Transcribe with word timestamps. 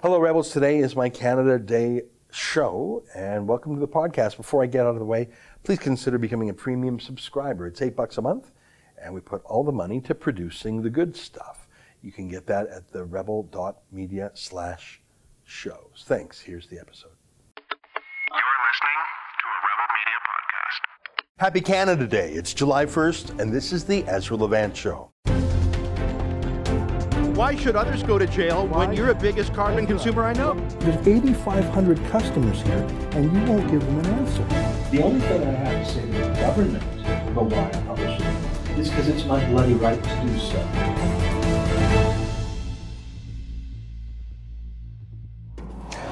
Hello, 0.00 0.20
Rebels. 0.20 0.52
Today 0.52 0.78
is 0.78 0.94
my 0.94 1.08
Canada 1.08 1.58
Day 1.58 2.02
show, 2.30 3.02
and 3.16 3.48
welcome 3.48 3.74
to 3.74 3.80
the 3.80 3.88
podcast. 3.88 4.36
Before 4.36 4.62
I 4.62 4.66
get 4.66 4.82
out 4.82 4.90
of 4.90 5.00
the 5.00 5.04
way, 5.04 5.28
please 5.64 5.80
consider 5.80 6.18
becoming 6.18 6.50
a 6.50 6.54
premium 6.54 7.00
subscriber. 7.00 7.66
It's 7.66 7.82
eight 7.82 7.96
bucks 7.96 8.16
a 8.16 8.22
month, 8.22 8.52
and 9.02 9.12
we 9.12 9.20
put 9.20 9.42
all 9.44 9.64
the 9.64 9.72
money 9.72 10.00
to 10.02 10.14
producing 10.14 10.82
the 10.82 10.88
good 10.88 11.16
stuff. 11.16 11.66
You 12.00 12.12
can 12.12 12.28
get 12.28 12.46
that 12.46 12.68
at 12.68 12.92
the 12.92 13.02
rebel.media 13.02 14.30
slash 14.34 15.00
shows. 15.42 16.04
Thanks. 16.06 16.40
Here's 16.40 16.68
the 16.68 16.78
episode. 16.78 17.10
You're 17.56 18.38
listening 18.68 19.02
to 19.40 19.48
a 19.48 19.58
Rebel 19.66 19.88
Media 19.98 20.18
podcast. 20.30 21.40
Happy 21.40 21.60
Canada 21.60 22.06
Day. 22.06 22.30
It's 22.34 22.54
July 22.54 22.86
1st, 22.86 23.40
and 23.40 23.52
this 23.52 23.72
is 23.72 23.82
the 23.82 24.04
Ezra 24.04 24.36
Levant 24.36 24.76
Show. 24.76 25.10
Why 27.38 27.54
should 27.54 27.76
others 27.76 28.02
go 28.02 28.18
to 28.18 28.26
jail 28.26 28.66
when 28.66 28.92
you're 28.92 29.06
the 29.06 29.14
biggest 29.14 29.54
carbon 29.54 29.86
consumer 29.86 30.24
I 30.24 30.32
know? 30.32 30.54
There's 30.80 31.06
8,500 31.06 32.04
customers 32.06 32.62
here, 32.62 32.84
and 33.12 33.32
you 33.32 33.52
won't 33.52 33.70
give 33.70 33.80
them 33.80 33.98
an 34.00 34.06
answer. 34.06 34.42
The 34.90 35.04
only 35.04 35.20
thing 35.20 35.44
I 35.44 35.52
have 35.52 35.86
to 35.86 35.92
say 35.92 36.00
to 36.00 36.08
the 36.08 36.34
government 36.40 36.82
about 37.28 37.44
why 37.44 37.68
I 37.68 37.80
publish 37.86 38.20
it 38.20 38.80
is 38.80 38.90
because 38.90 39.06
it's 39.06 39.24
my 39.24 39.48
bloody 39.50 39.74
right 39.74 40.02
to 40.02 40.20
do 40.26 40.36
so. 40.40 40.58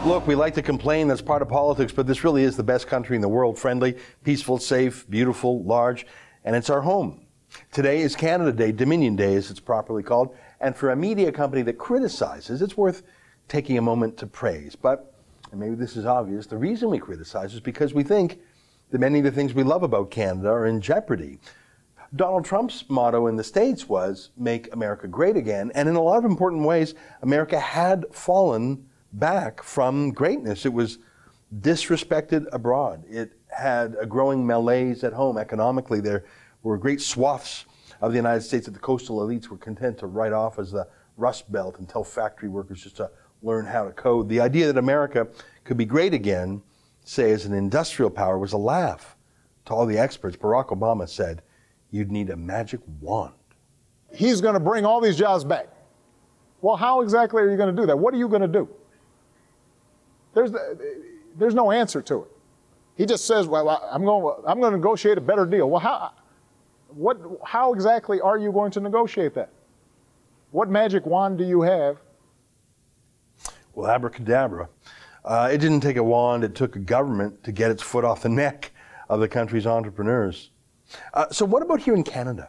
Look, 0.04 0.28
we 0.28 0.36
like 0.36 0.54
to 0.54 0.62
complain, 0.62 1.08
that's 1.08 1.22
part 1.22 1.42
of 1.42 1.48
politics, 1.48 1.92
but 1.92 2.06
this 2.06 2.22
really 2.22 2.44
is 2.44 2.56
the 2.56 2.62
best 2.62 2.86
country 2.86 3.16
in 3.16 3.20
the 3.20 3.28
world 3.28 3.58
friendly, 3.58 3.96
peaceful, 4.22 4.58
safe, 4.58 5.04
beautiful, 5.10 5.64
large, 5.64 6.06
and 6.44 6.54
it's 6.54 6.70
our 6.70 6.82
home. 6.82 7.26
Today 7.72 8.02
is 8.02 8.14
Canada 8.14 8.52
Day, 8.52 8.70
Dominion 8.70 9.16
Day 9.16 9.34
as 9.34 9.50
it's 9.50 9.58
properly 9.58 10.04
called, 10.04 10.36
and 10.60 10.76
for 10.76 10.90
a 10.90 10.96
media 10.96 11.32
company 11.32 11.62
that 11.62 11.78
criticizes, 11.78 12.62
it's 12.62 12.76
worth 12.76 13.02
taking 13.48 13.78
a 13.78 13.82
moment 13.82 14.16
to 14.18 14.26
praise. 14.26 14.74
But, 14.76 15.14
and 15.50 15.60
maybe 15.60 15.74
this 15.74 15.96
is 15.96 16.06
obvious, 16.06 16.46
the 16.46 16.56
reason 16.56 16.90
we 16.90 16.98
criticize 16.98 17.54
is 17.54 17.60
because 17.60 17.94
we 17.94 18.02
think 18.02 18.40
that 18.90 18.98
many 18.98 19.18
of 19.18 19.24
the 19.24 19.30
things 19.30 19.54
we 19.54 19.62
love 19.62 19.82
about 19.82 20.10
Canada 20.10 20.48
are 20.48 20.66
in 20.66 20.80
jeopardy. 20.80 21.38
Donald 22.14 22.44
Trump's 22.44 22.84
motto 22.88 23.26
in 23.26 23.36
the 23.36 23.44
States 23.44 23.88
was, 23.88 24.30
Make 24.36 24.72
America 24.72 25.08
Great 25.08 25.36
Again, 25.36 25.72
and 25.74 25.88
in 25.88 25.96
a 25.96 26.02
lot 26.02 26.18
of 26.18 26.24
important 26.24 26.64
ways, 26.64 26.94
America 27.22 27.58
had 27.58 28.06
fallen 28.12 28.86
back 29.12 29.62
from 29.62 30.12
greatness. 30.12 30.64
It 30.64 30.72
was 30.72 30.98
disrespected 31.60 32.46
abroad. 32.52 33.04
It 33.08 33.32
had 33.48 33.96
a 34.00 34.06
growing 34.06 34.46
malaise 34.46 35.04
at 35.04 35.12
home 35.12 35.36
economically. 35.36 36.00
There 36.00 36.24
were 36.62 36.78
great 36.78 37.00
swaths 37.00 37.64
of 38.00 38.12
the 38.12 38.16
United 38.16 38.42
States 38.42 38.66
that 38.66 38.72
the 38.72 38.80
coastal 38.80 39.18
elites 39.18 39.48
were 39.48 39.56
content 39.56 39.98
to 39.98 40.06
write 40.06 40.32
off 40.32 40.58
as 40.58 40.70
the 40.70 40.86
Rust 41.16 41.50
Belt 41.50 41.78
and 41.78 41.88
tell 41.88 42.04
factory 42.04 42.48
workers 42.48 42.82
just 42.82 42.96
to 42.96 43.10
learn 43.42 43.66
how 43.66 43.84
to 43.84 43.92
code. 43.92 44.28
The 44.28 44.40
idea 44.40 44.66
that 44.66 44.78
America 44.78 45.28
could 45.64 45.76
be 45.76 45.84
great 45.84 46.14
again, 46.14 46.62
say 47.04 47.30
as 47.32 47.46
an 47.46 47.54
industrial 47.54 48.10
power, 48.10 48.38
was 48.38 48.52
a 48.52 48.58
laugh 48.58 49.16
to 49.66 49.74
all 49.74 49.86
the 49.86 49.98
experts. 49.98 50.36
Barack 50.36 50.68
Obama 50.68 51.08
said, 51.08 51.42
You'd 51.90 52.10
need 52.10 52.30
a 52.30 52.36
magic 52.36 52.80
wand. 53.00 53.32
he's 54.12 54.40
going 54.40 54.54
to 54.54 54.60
bring 54.60 54.84
all 54.84 55.00
these 55.00 55.16
jobs 55.16 55.44
back. 55.44 55.68
Well, 56.60 56.76
how 56.76 57.00
exactly 57.00 57.42
are 57.42 57.50
you 57.50 57.56
going 57.56 57.74
to 57.74 57.80
do 57.80 57.86
that? 57.86 57.96
What 57.96 58.12
are 58.12 58.16
you 58.16 58.28
going 58.28 58.42
to 58.42 58.48
do? 58.48 58.68
There's, 60.34 60.50
there's 61.36 61.54
no 61.54 61.70
answer 61.70 62.02
to 62.02 62.22
it. 62.22 62.28
He 62.96 63.06
just 63.06 63.26
says, 63.26 63.46
well, 63.46 63.68
I'm 63.90 64.04
going, 64.04 64.42
I'm 64.46 64.58
going 64.60 64.72
to 64.72 64.78
negotiate 64.78 65.16
a 65.16 65.20
better 65.20 65.46
deal. 65.46 65.70
Well, 65.70 65.80
how, 65.80 66.12
what, 66.96 67.18
how 67.44 67.74
exactly 67.74 68.20
are 68.20 68.38
you 68.38 68.50
going 68.50 68.70
to 68.72 68.80
negotiate 68.80 69.34
that? 69.34 69.50
What 70.50 70.70
magic 70.70 71.04
wand 71.04 71.38
do 71.38 71.44
you 71.44 71.60
have? 71.62 71.98
Well, 73.74 73.90
abracadabra. 73.90 74.68
Uh, 75.24 75.50
it 75.52 75.58
didn't 75.58 75.80
take 75.80 75.96
a 75.96 76.02
wand, 76.02 76.44
it 76.44 76.54
took 76.54 76.76
a 76.76 76.78
government 76.78 77.44
to 77.44 77.52
get 77.52 77.70
its 77.70 77.82
foot 77.82 78.04
off 78.04 78.22
the 78.22 78.28
neck 78.28 78.72
of 79.08 79.20
the 79.20 79.28
country's 79.28 79.66
entrepreneurs. 79.66 80.50
Uh, 81.12 81.26
so, 81.30 81.44
what 81.44 81.62
about 81.62 81.80
here 81.80 81.94
in 81.94 82.04
Canada? 82.04 82.48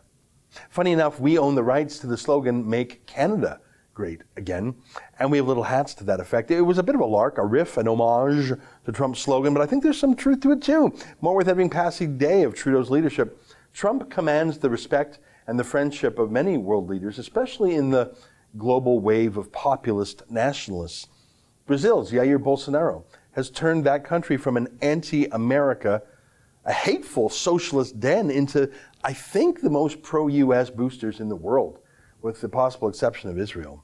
Funny 0.70 0.92
enough, 0.92 1.20
we 1.20 1.38
own 1.38 1.56
the 1.56 1.64
rights 1.64 2.00
to 2.00 2.08
the 2.08 2.18
slogan, 2.18 2.68
Make 2.68 3.06
Canada 3.06 3.60
Great 3.94 4.22
Again, 4.38 4.76
and 5.20 5.32
we 5.32 5.38
have 5.38 5.48
little 5.48 5.64
hats 5.64 5.96
to 5.96 6.04
that 6.06 6.20
effect. 6.20 6.52
It 6.52 6.62
was 6.62 6.78
a 6.78 6.84
bit 6.84 6.94
of 6.94 7.02
a 7.02 7.06
lark, 7.06 7.40
a 7.40 7.46
riff, 7.46 7.78
an 7.78 7.88
homage 7.88 8.54
to 8.86 8.92
Trump's 8.92 9.20
slogan, 9.20 9.54
but 9.54 9.62
I 9.62 9.66
think 9.66 9.82
there's 9.82 10.00
some 10.00 10.16
truth 10.16 10.40
to 10.42 10.52
it 10.52 10.62
too. 10.62 10.96
More 11.20 11.36
with 11.36 11.48
having 11.48 11.70
passed 11.70 12.00
a 12.02 12.08
day 12.08 12.44
of 12.44 12.54
Trudeau's 12.54 12.92
leadership, 12.92 13.42
Trump 13.78 14.10
commands 14.10 14.58
the 14.58 14.72
respect 14.72 15.20
and 15.46 15.60
the 15.60 15.64
friendship 15.64 16.18
of 16.18 16.32
many 16.32 16.58
world 16.58 16.90
leaders, 16.90 17.20
especially 17.20 17.76
in 17.76 17.92
the 17.92 18.12
global 18.58 19.00
wave 19.00 19.38
of 19.38 19.52
populist 19.52 20.24
nationalists. 20.32 21.10
Brazil's 21.68 22.12
Jair 22.12 22.40
Bolsonaro 22.40 23.04
has 23.34 23.52
turned 23.52 23.84
that 23.84 24.04
country 24.04 24.36
from 24.36 24.58
an 24.58 24.80
anti 24.82 25.28
America, 25.28 26.02
a 26.66 26.74
hateful 26.74 27.30
socialist 27.30 28.00
den, 28.00 28.32
into, 28.32 28.68
I 29.04 29.14
think, 29.14 29.62
the 29.62 29.70
most 29.70 30.02
pro 30.02 30.28
US 30.28 30.72
boosters 30.72 31.20
in 31.20 31.30
the 31.30 31.36
world, 31.36 31.78
with 32.24 32.42
the 32.42 32.50
possible 32.50 32.90
exception 32.90 33.30
of 33.30 33.38
Israel. 33.38 33.84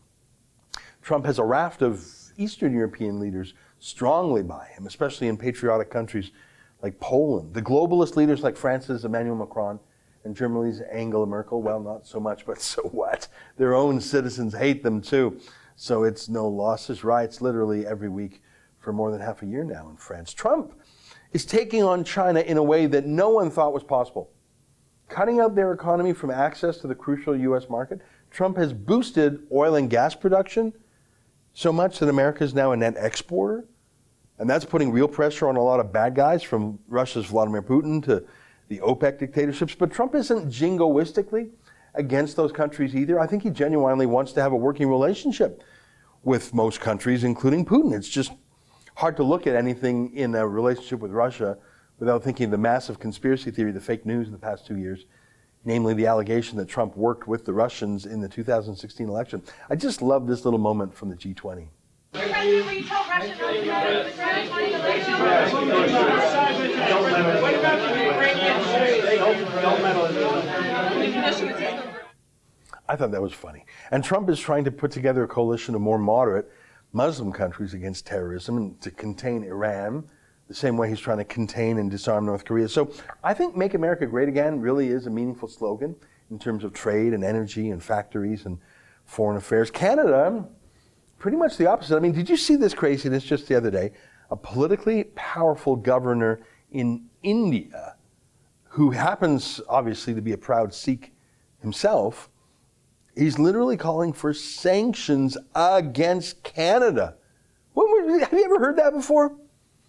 Trump 1.03 1.23
has 1.27 1.37
a 1.37 1.45
raft 1.45 1.83
of 1.83 2.03
Eastern 2.35 2.73
European 2.73 3.19
leaders 3.19 3.53
strongly 3.77 4.41
by 4.41 4.65
him, 4.69 4.87
especially 4.87 5.27
in 5.27 5.37
patriotic 5.37 5.91
countries 5.91 6.31
like 6.83 6.99
Poland. 6.99 7.53
The 7.53 7.61
globalist 7.61 8.17
leaders 8.17 8.43
like 8.43 8.57
France's 8.57 9.05
Emmanuel 9.05 9.37
Macron 9.37 9.79
and 10.25 10.35
Germany's 10.35 10.81
Angela 10.81 11.25
Merkel, 11.25 11.61
well, 11.61 11.79
not 11.79 12.05
so 12.05 12.19
much, 12.19 12.45
but 12.45 12.61
so 12.61 12.83
what? 12.83 13.27
Their 13.57 13.73
own 13.73 13.99
citizens 14.01 14.53
hate 14.53 14.83
them 14.83 15.01
too. 15.01 15.39
So 15.75 16.03
it's 16.03 16.29
no 16.29 16.47
losses 16.47 17.03
riots 17.03 17.41
literally 17.41 17.87
every 17.87 18.09
week 18.09 18.43
for 18.77 18.93
more 18.93 19.11
than 19.11 19.21
half 19.21 19.41
a 19.41 19.45
year 19.45 19.63
now 19.63 19.89
in 19.89 19.95
France. 19.95 20.33
Trump 20.33 20.73
is 21.31 21.45
taking 21.45 21.81
on 21.81 22.03
China 22.03 22.41
in 22.41 22.57
a 22.57 22.63
way 22.63 22.85
that 22.85 23.05
no 23.05 23.29
one 23.29 23.49
thought 23.49 23.73
was 23.73 23.83
possible. 23.83 24.29
Cutting 25.09 25.39
out 25.39 25.55
their 25.55 25.71
economy 25.71 26.13
from 26.13 26.29
access 26.29 26.77
to 26.79 26.87
the 26.87 26.95
crucial 26.95 27.35
U.S. 27.35 27.69
market, 27.69 28.01
Trump 28.29 28.57
has 28.57 28.73
boosted 28.73 29.47
oil 29.51 29.75
and 29.75 29.89
gas 29.89 30.15
production 30.15 30.73
so 31.53 31.71
much 31.71 31.99
that 31.99 32.09
America 32.09 32.43
is 32.43 32.53
now 32.53 32.71
a 32.71 32.77
net 32.77 32.95
exporter. 32.97 33.65
And 34.39 34.49
that's 34.49 34.65
putting 34.65 34.91
real 34.91 35.07
pressure 35.07 35.47
on 35.47 35.55
a 35.55 35.61
lot 35.61 35.79
of 35.79 35.93
bad 35.93 36.15
guys 36.15 36.43
from 36.43 36.79
Russia's 36.87 37.27
Vladimir 37.27 37.61
Putin 37.61 38.03
to 38.05 38.23
the 38.67 38.79
OPEC 38.79 39.19
dictatorships. 39.19 39.75
But 39.75 39.91
Trump 39.91 40.15
isn't 40.15 40.49
jingoistically 40.49 41.49
against 41.95 42.35
those 42.35 42.51
countries 42.51 42.95
either. 42.95 43.19
I 43.19 43.27
think 43.27 43.43
he 43.43 43.49
genuinely 43.49 44.05
wants 44.05 44.31
to 44.33 44.41
have 44.41 44.51
a 44.51 44.55
working 44.55 44.87
relationship 44.89 45.63
with 46.23 46.53
most 46.53 46.79
countries, 46.79 47.23
including 47.23 47.65
Putin. 47.65 47.93
It's 47.93 48.09
just 48.09 48.31
hard 48.95 49.17
to 49.17 49.23
look 49.23 49.45
at 49.47 49.55
anything 49.55 50.15
in 50.15 50.35
a 50.35 50.47
relationship 50.47 50.99
with 50.99 51.11
Russia 51.11 51.57
without 51.99 52.23
thinking 52.23 52.45
of 52.45 52.51
the 52.51 52.57
massive 52.57 52.99
conspiracy 52.99 53.51
theory, 53.51 53.71
the 53.71 53.79
fake 53.79 54.05
news 54.05 54.27
in 54.27 54.33
the 54.33 54.39
past 54.39 54.65
two 54.65 54.77
years, 54.77 55.05
namely 55.65 55.93
the 55.93 56.07
allegation 56.07 56.57
that 56.57 56.67
Trump 56.67 56.97
worked 56.97 57.27
with 57.27 57.45
the 57.45 57.53
Russians 57.53 58.05
in 58.05 58.21
the 58.21 58.29
2016 58.29 59.07
election. 59.07 59.41
I 59.69 59.75
just 59.75 60.01
love 60.01 60.27
this 60.27 60.45
little 60.45 60.59
moment 60.59 60.93
from 60.93 61.09
the 61.09 61.15
G20. 61.15 61.67
President, 62.13 62.65
will 62.65 62.73
you 62.73 62.83
tell 62.83 63.03
Russia 63.09 63.35
not 63.39 63.53
to 63.53 63.65
go 63.65 64.03
to 64.03 64.03
the 64.03 64.11
G20 64.11 64.69
election? 64.69 65.13
I 72.87 72.95
thought 72.95 73.11
that 73.11 73.21
was 73.21 73.33
funny. 73.33 73.65
And 73.89 74.03
Trump 74.03 74.29
is 74.29 74.39
trying 74.39 74.63
to 74.65 74.71
put 74.71 74.91
together 74.91 75.23
a 75.23 75.27
coalition 75.27 75.73
of 75.73 75.81
more 75.81 75.97
moderate 75.97 76.51
Muslim 76.91 77.31
countries 77.31 77.73
against 77.73 78.05
terrorism 78.05 78.57
and 78.57 78.79
to 78.81 78.91
contain 78.91 79.43
Iran, 79.43 80.03
the 80.47 80.53
same 80.53 80.77
way 80.77 80.89
he's 80.89 80.99
trying 80.99 81.17
to 81.17 81.23
contain 81.23 81.79
and 81.79 81.89
disarm 81.89 82.27
North 82.27 82.45
Korea. 82.45 82.69
So 82.69 82.91
I 83.23 83.33
think 83.33 83.55
Make 83.57 83.73
America 83.73 84.05
Great 84.05 84.29
Again 84.29 84.59
really 84.59 84.89
is 84.89 85.07
a 85.07 85.09
meaningful 85.09 85.47
slogan 85.47 85.95
in 86.29 86.37
terms 86.37 86.63
of 86.63 86.73
trade 86.73 87.13
and 87.13 87.23
energy 87.23 87.71
and 87.71 87.81
factories 87.81 88.45
and 88.45 88.59
foreign 89.05 89.37
affairs. 89.37 89.71
Canada, 89.71 90.47
pretty 91.23 91.37
much 91.37 91.55
the 91.55 91.65
opposite. 91.65 91.95
I 91.95 92.01
mean, 92.01 92.11
did 92.11 92.29
you 92.29 92.35
see 92.35 92.57
this 92.57 92.73
craziness 92.73 93.23
just 93.23 93.47
the 93.47 93.55
other 93.55 93.71
day? 93.71 93.93
A 94.29 94.35
politically 94.35 95.05
powerful 95.15 95.77
governor 95.77 96.41
in 96.69 97.05
India, 97.23 97.95
who 98.65 98.91
happens 98.91 99.61
obviously 99.69 100.13
to 100.15 100.21
be 100.21 100.33
a 100.33 100.37
proud 100.37 100.73
Sikh 100.73 101.13
himself, 101.61 102.29
he's 103.15 103.39
literally 103.39 103.77
calling 103.77 104.11
for 104.11 104.33
sanctions 104.33 105.37
against 105.55 106.43
Canada. 106.43 107.15
When 107.71 108.19
have 108.19 108.33
you 108.33 108.43
ever 108.43 108.59
heard 108.59 108.75
that 108.75 108.91
before? 108.91 109.33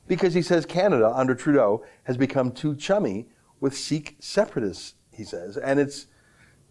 Because 0.07 0.35
he 0.35 0.43
says 0.43 0.65
Canada, 0.65 1.11
under 1.13 1.35
Trudeau, 1.35 1.85
has 2.05 2.17
become 2.17 2.53
too 2.53 2.77
chummy 2.77 3.27
with 3.59 3.77
Sikh 3.77 4.15
separatists, 4.21 4.95
he 5.11 5.25
says. 5.25 5.57
And 5.57 5.81
it's 5.81 6.07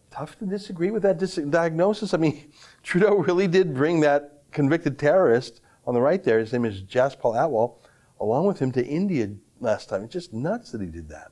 tough 0.09 0.39
to 0.39 0.45
disagree 0.45 0.89
with 0.89 1.03
that 1.03 1.17
dis- 1.17 1.35
diagnosis. 1.35 2.13
I 2.13 2.17
mean, 2.17 2.49
Trudeau 2.81 3.15
really 3.15 3.49
did 3.49 3.73
bring 3.73 3.99
that 3.99 4.32
convicted 4.53 4.97
terrorist 4.97 5.61
on 5.85 5.93
the 5.93 6.01
right 6.01 6.23
there, 6.23 6.39
his 6.39 6.53
name 6.53 6.65
is 6.65 6.81
Jaspal 6.81 7.35
Atwal, 7.35 7.77
along 8.19 8.45
with 8.47 8.59
him 8.59 8.71
to 8.73 8.85
India 8.85 9.29
last 9.59 9.89
time. 9.89 10.03
It's 10.03 10.13
just 10.13 10.33
nuts 10.33 10.71
that 10.71 10.81
he 10.81 10.87
did 10.87 11.09
that. 11.09 11.31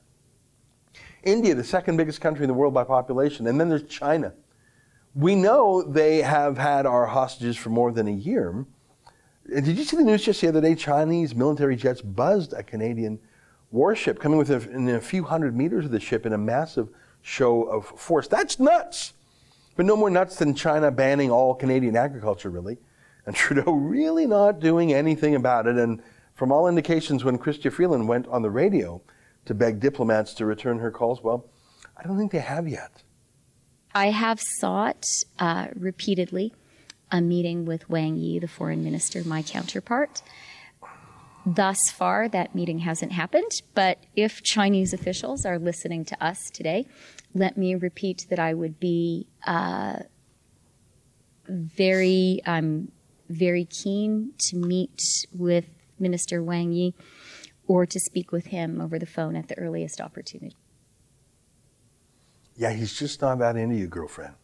India, 1.24 1.54
the 1.54 1.64
second 1.64 1.98
biggest 1.98 2.20
country 2.20 2.44
in 2.44 2.48
the 2.48 2.54
world 2.54 2.74
by 2.74 2.84
population, 2.84 3.48
and 3.48 3.60
then 3.60 3.70
there's 3.70 3.84
China. 3.84 4.34
We 5.14 5.36
know 5.36 5.84
they 5.84 6.22
have 6.22 6.58
had 6.58 6.86
our 6.86 7.06
hostages 7.06 7.58
for 7.58 7.70
more 7.70 7.92
than 7.92 8.08
a 8.08 8.12
year, 8.12 8.66
And 9.54 9.66
did 9.66 9.78
you 9.78 9.84
see 9.84 9.98
the 9.98 10.04
news 10.04 10.24
just 10.24 10.42
the 10.42 10.48
other 10.48 10.62
day? 10.62 10.76
Chinese 10.76 11.36
military 11.36 11.76
jets 11.76 12.02
buzzed 12.02 12.54
a 12.54 12.64
Canadian 12.64 13.20
warship 13.72 14.20
coming 14.20 14.38
within 14.38 14.90
a 14.90 15.02
few 15.02 15.24
hundred 15.24 15.56
meters 15.56 15.86
of 15.86 15.92
the 15.92 16.00
ship 16.00 16.26
in 16.26 16.34
a 16.34 16.38
massive 16.38 16.90
show 17.22 17.64
of 17.64 17.86
force. 17.86 18.28
That's 18.28 18.60
nuts. 18.60 19.14
But 19.76 19.86
no 19.86 19.96
more 19.96 20.10
nuts 20.10 20.36
than 20.38 20.54
China 20.54 20.92
banning 20.92 21.32
all 21.32 21.56
Canadian 21.56 21.96
agriculture, 21.96 22.50
really. 22.50 22.78
And 23.26 23.36
Trudeau 23.36 23.72
really 23.72 24.26
not 24.26 24.60
doing 24.60 24.94
anything 24.94 25.36
about 25.36 25.68
it. 25.68 25.78
And 25.78 26.02
from 26.34 26.52
all 26.52 26.68
indications, 26.68 27.24
when 27.24 27.38
Chrystia 27.38 27.72
Freeland 27.72 28.08
went 28.08 28.28
on 28.28 28.42
the 28.42 28.50
radio 28.50 29.02
to 29.46 29.54
beg 29.54 29.80
diplomats 29.80 30.34
to 30.36 30.46
return 30.46 30.80
her 30.80 30.92
calls, 30.92 31.22
well, 31.22 31.50
I 31.98 32.04
don't 32.04 32.18
think 32.18 32.32
they 32.32 32.40
have 32.40 32.68
yet. 32.68 33.04
I 33.94 34.12
have 34.12 34.40
sought 34.40 35.06
uh, 35.38 35.68
repeatedly 35.76 36.54
a 37.12 37.22
meeting 37.22 37.66
with 37.66 37.90
Wang 37.90 38.16
Yi, 38.16 38.40
the 38.40 38.48
foreign 38.48 38.84
minister, 38.84 39.24
my 39.24 39.42
counterpart. 39.42 40.22
Thus 41.46 41.90
far, 41.90 42.30
that 42.30 42.56
meeting 42.56 42.80
hasn't 42.80 43.12
happened, 43.12 43.62
but 43.74 43.98
if 44.16 44.44
Chinese 44.44 44.94
officials 44.94 45.46
are 45.46 45.58
listening 45.58 46.06
to 46.06 46.24
us 46.24 46.50
today, 46.52 46.86
let 47.34 47.58
me 47.58 47.76
repeat 47.76 48.28
that 48.30 48.40
I 48.40 48.54
would 48.54 48.80
be 48.80 49.28
uh, 49.46 50.00
very, 51.48 52.42
I'm 52.46 52.92
very 53.32 53.66
keen 53.66 54.34
to 54.38 54.58
meet 54.58 55.26
with 55.34 55.66
Minister 56.00 56.44
Wang 56.44 56.72
Yi 56.72 56.94
or 57.68 57.86
to 57.86 58.00
speak 58.00 58.32
with 58.32 58.48
him 58.48 58.82
over 58.82 59.00
the 59.00 59.06
phone 59.06 59.36
at 59.36 59.48
the 59.48 59.58
earliest 59.58 60.02
opportunity. 60.02 60.56
Yeah, 62.56 62.74
he's 62.74 62.98
just 62.98 63.22
not 63.22 63.40
that 63.40 63.56
into 63.56 63.76
you, 63.76 63.88
girlfriend. 63.88 64.36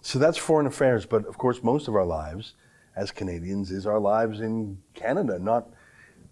So 0.00 0.18
that's 0.18 0.38
foreign 0.38 0.66
affairs, 0.66 1.06
but 1.06 1.26
of 1.26 1.38
course, 1.38 1.62
most 1.62 1.86
of 1.86 1.94
our 1.94 2.04
lives 2.04 2.54
as 2.96 3.10
Canadians 3.10 3.70
is 3.70 3.86
our 3.86 4.00
lives 4.00 4.40
in 4.40 4.78
Canada, 4.94 5.38
not 5.38 5.68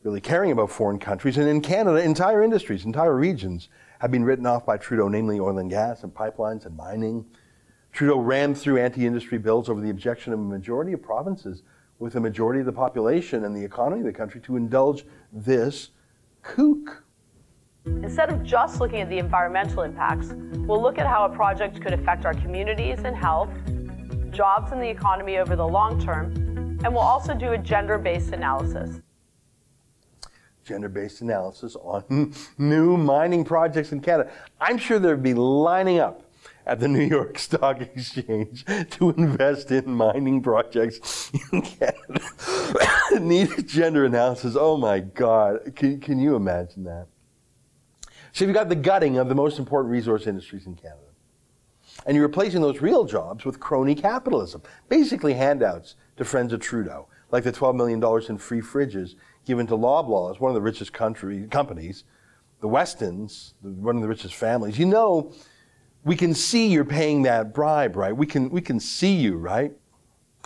really 0.03 0.21
caring 0.21 0.51
about 0.51 0.71
foreign 0.71 0.99
countries. 0.99 1.37
And 1.37 1.49
in 1.49 1.61
Canada, 1.61 2.03
entire 2.03 2.43
industries, 2.43 2.85
entire 2.85 3.15
regions 3.15 3.69
have 4.01 4.11
been 4.11 4.25
written 4.25 4.47
off 4.47 4.67
by 4.67 4.77
Trudeau, 4.77 5.09
namely 5.09 5.39
oil 5.39 5.59
and 5.59 5.71
gas 5.71 6.03
and 6.03 6.13
pipelines 6.13 6.67
and 6.67 6.77
mining. 6.77 7.27
Trudeau 7.93 8.19
ran 8.19 8.55
through 8.55 8.79
anti 8.79 9.07
industry 9.07 9.39
bills 9.39 9.69
over 9.69 9.81
the 9.81 9.91
objection 9.91 10.33
of 10.33 10.39
a 10.39 10.43
majority 10.43 10.93
of 10.93 11.03
provinces 11.03 11.63
with 11.99 12.15
a 12.17 12.21
majority 12.21 12.61
of 12.61 12.67
the 12.67 12.73
population 12.73 13.45
and 13.45 13.55
the 13.55 13.63
economy 13.63 14.01
of 14.01 14.07
the 14.07 14.13
country 14.13 14.41
to 14.41 14.57
indulge 14.57 15.05
this 15.33 15.91
kook. 16.43 17.05
Instead 17.87 18.31
of 18.31 18.43
just 18.43 18.81
looking 18.81 19.01
at 19.01 19.09
the 19.09 19.19
environmental 19.19 19.83
impacts, 19.83 20.33
we'll 20.67 20.81
look 20.81 20.99
at 20.99 21.07
how 21.07 21.25
a 21.25 21.29
project 21.29 21.81
could 21.81 21.93
affect 21.93 22.25
our 22.25 22.35
communities 22.35 23.01
and 23.05 23.17
health, 23.17 23.51
jobs 24.31 24.73
and 24.73 24.81
the 24.81 24.89
economy 24.89 25.39
over 25.39 25.57
the 25.57 25.67
long 25.67 26.01
term, 26.01 26.33
and 26.85 26.95
we'll 26.95 26.99
also 26.99 27.35
do 27.35 27.53
a 27.53 27.59
gender 27.59 27.99
based 27.99 28.33
analysis. 28.33 29.01
Gender 30.65 30.89
based 30.89 31.21
analysis 31.21 31.75
on 31.77 32.35
new 32.59 32.97
mining 32.97 33.45
projects 33.45 33.93
in 33.93 34.01
Canada. 34.01 34.31
I'm 34.61 34.79
sure 34.79 34.99
there'd 34.99 35.23
be 35.23 35.35
lining 35.35 35.99
up 35.99 36.30
at 36.67 36.81
the 36.81 36.89
New 36.89 37.05
York 37.05 37.39
Stock 37.39 37.81
Exchange 37.81 38.65
to 38.91 39.11
invest 39.11 39.71
in 39.71 39.91
mining 39.91 40.43
projects 40.43 41.33
in 41.53 41.63
Canada. 41.63 42.21
Need 43.21 43.67
gender 43.67 44.05
analysis. 44.05 44.57
Oh 44.59 44.77
my 44.77 45.01
God. 45.01 45.75
Can, 45.75 46.01
can 46.01 46.19
you 46.19 46.37
imagine 46.37 46.85
that? 46.85 47.07
So 48.33 48.45
you've 48.45 48.55
got 48.55 48.69
the 48.69 48.77
gutting 48.77 49.19
of 49.19 49.29
the 49.29 49.35
most 49.35 49.59
important 49.59 49.91
resource 49.91 50.27
industries 50.27 50.67
in 50.67 50.77
Canada. 50.77 51.01
And 52.07 52.15
you're 52.15 52.27
replacing 52.27 52.63
those 52.63 52.81
real 52.81 53.05
jobs 53.05 53.45
with 53.45 53.61
crony 53.61 53.95
capitalism, 53.95 54.63
basically 54.89 55.35
handouts 55.35 55.97
to 56.17 56.25
friends 56.25 56.53
of 56.53 56.61
Trudeau, 56.61 57.09
like 57.31 57.45
the 57.45 57.53
$12 57.53 57.75
million 57.75 58.03
in 58.29 58.39
free 58.39 58.61
fridges 58.61 59.17
given 59.45 59.67
to 59.67 59.77
Loblaws, 59.77 60.41
one 60.41 60.51
of 60.51 60.55
the 60.55 60.61
richest 60.61 60.93
country, 60.93 61.47
companies, 61.51 62.05
the 62.61 62.69
Westons, 62.69 63.55
one 63.63 63.97
of 63.97 64.03
the 64.03 64.09
richest 64.09 64.35
families. 64.35 64.79
You 64.79 64.87
know, 64.87 65.33
we 66.05 66.17
can 66.17 66.35
see 66.35 66.69
you're 66.69 66.85
paying 66.85 67.23
that 67.23 67.53
bribe, 67.53 67.97
right? 67.97 68.17
We 68.17 68.27
can, 68.27 68.51
we 68.51 68.61
can 68.61 68.81
see 68.81 69.15
you, 69.15 69.37
right? 69.37 69.73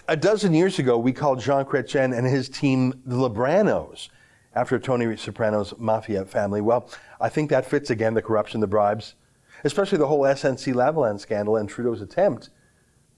A 0.08 0.16
dozen 0.16 0.52
years 0.52 0.78
ago, 0.78 0.98
we 0.98 1.12
called 1.12 1.40
Jean 1.40 1.64
Chrétien 1.64 2.16
and 2.16 2.26
his 2.26 2.48
team 2.48 3.00
the 3.06 3.16
Lebranos 3.16 4.08
after 4.54 4.78
Tony 4.78 5.16
Soprano's 5.16 5.72
mafia 5.78 6.24
family. 6.24 6.60
Well, 6.60 6.90
I 7.20 7.28
think 7.28 7.50
that 7.50 7.66
fits 7.66 7.90
again 7.90 8.14
the 8.14 8.22
corruption, 8.22 8.60
the 8.60 8.66
bribes, 8.66 9.14
especially 9.62 9.98
the 9.98 10.06
whole 10.06 10.20
SNC 10.20 10.74
Lavalin 10.74 11.18
scandal 11.18 11.56
and 11.56 11.68
Trudeau's 11.68 12.02
attempt 12.02 12.50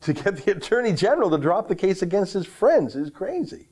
to 0.02 0.12
get 0.12 0.36
the 0.36 0.52
Attorney 0.56 0.92
General 0.92 1.30
to 1.30 1.38
drop 1.38 1.68
the 1.68 1.74
case 1.74 2.02
against 2.02 2.34
his 2.34 2.46
friends 2.46 2.94
is 2.94 3.10
crazy. 3.10 3.68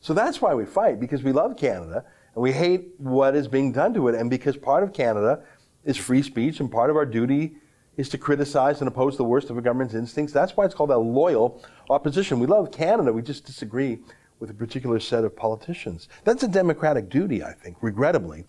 So 0.00 0.12
that's 0.12 0.40
why 0.40 0.54
we 0.54 0.66
fight, 0.66 1.00
because 1.00 1.22
we 1.22 1.32
love 1.32 1.56
Canada 1.56 2.04
and 2.34 2.42
we 2.42 2.52
hate 2.52 2.92
what 2.98 3.34
is 3.34 3.48
being 3.48 3.72
done 3.72 3.94
to 3.94 4.08
it. 4.08 4.14
And 4.14 4.28
because 4.28 4.56
part 4.56 4.82
of 4.82 4.92
Canada 4.92 5.42
is 5.84 5.96
free 5.96 6.22
speech 6.22 6.60
and 6.60 6.70
part 6.70 6.90
of 6.90 6.96
our 6.96 7.06
duty 7.06 7.56
is 7.96 8.08
to 8.08 8.18
criticize 8.18 8.80
and 8.80 8.88
oppose 8.88 9.16
the 9.16 9.24
worst 9.24 9.50
of 9.50 9.58
a 9.58 9.62
government's 9.62 9.94
instincts. 9.94 10.32
That's 10.32 10.56
why 10.56 10.64
it's 10.64 10.74
called 10.74 10.90
a 10.90 10.98
loyal 10.98 11.62
opposition. 11.90 12.40
We 12.40 12.46
love 12.46 12.72
Canada, 12.72 13.12
we 13.12 13.22
just 13.22 13.44
disagree 13.44 13.98
with 14.40 14.50
a 14.50 14.54
particular 14.54 15.00
set 15.00 15.24
of 15.24 15.36
politicians. 15.36 16.08
That's 16.24 16.42
a 16.42 16.48
democratic 16.48 17.08
duty, 17.08 17.42
I 17.42 17.52
think, 17.52 17.76
regrettably. 17.80 18.44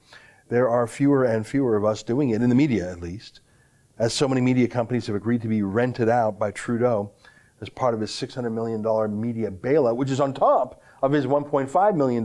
There 0.49 0.69
are 0.69 0.87
fewer 0.87 1.23
and 1.23 1.45
fewer 1.45 1.75
of 1.75 1.85
us 1.85 2.03
doing 2.03 2.29
it, 2.31 2.41
in 2.41 2.49
the 2.49 2.55
media 2.55 2.91
at 2.91 3.01
least, 3.01 3.41
as 3.97 4.13
so 4.13 4.27
many 4.27 4.41
media 4.41 4.67
companies 4.67 5.07
have 5.07 5.15
agreed 5.15 5.41
to 5.41 5.47
be 5.47 5.61
rented 5.61 6.09
out 6.09 6.37
by 6.37 6.51
Trudeau 6.51 7.11
as 7.61 7.69
part 7.69 7.93
of 7.93 8.01
his 8.01 8.11
$600 8.11 8.51
million 8.51 8.81
media 9.19 9.49
bailout, 9.49 9.95
which 9.95 10.11
is 10.11 10.19
on 10.19 10.33
top 10.33 10.81
of 11.01 11.11
his 11.11 11.25
$1.5 11.25 11.95
million 11.95 12.23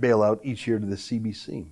bailout 0.00 0.40
each 0.42 0.66
year 0.66 0.78
to 0.78 0.86
the 0.86 0.96
CBC. 0.96 1.68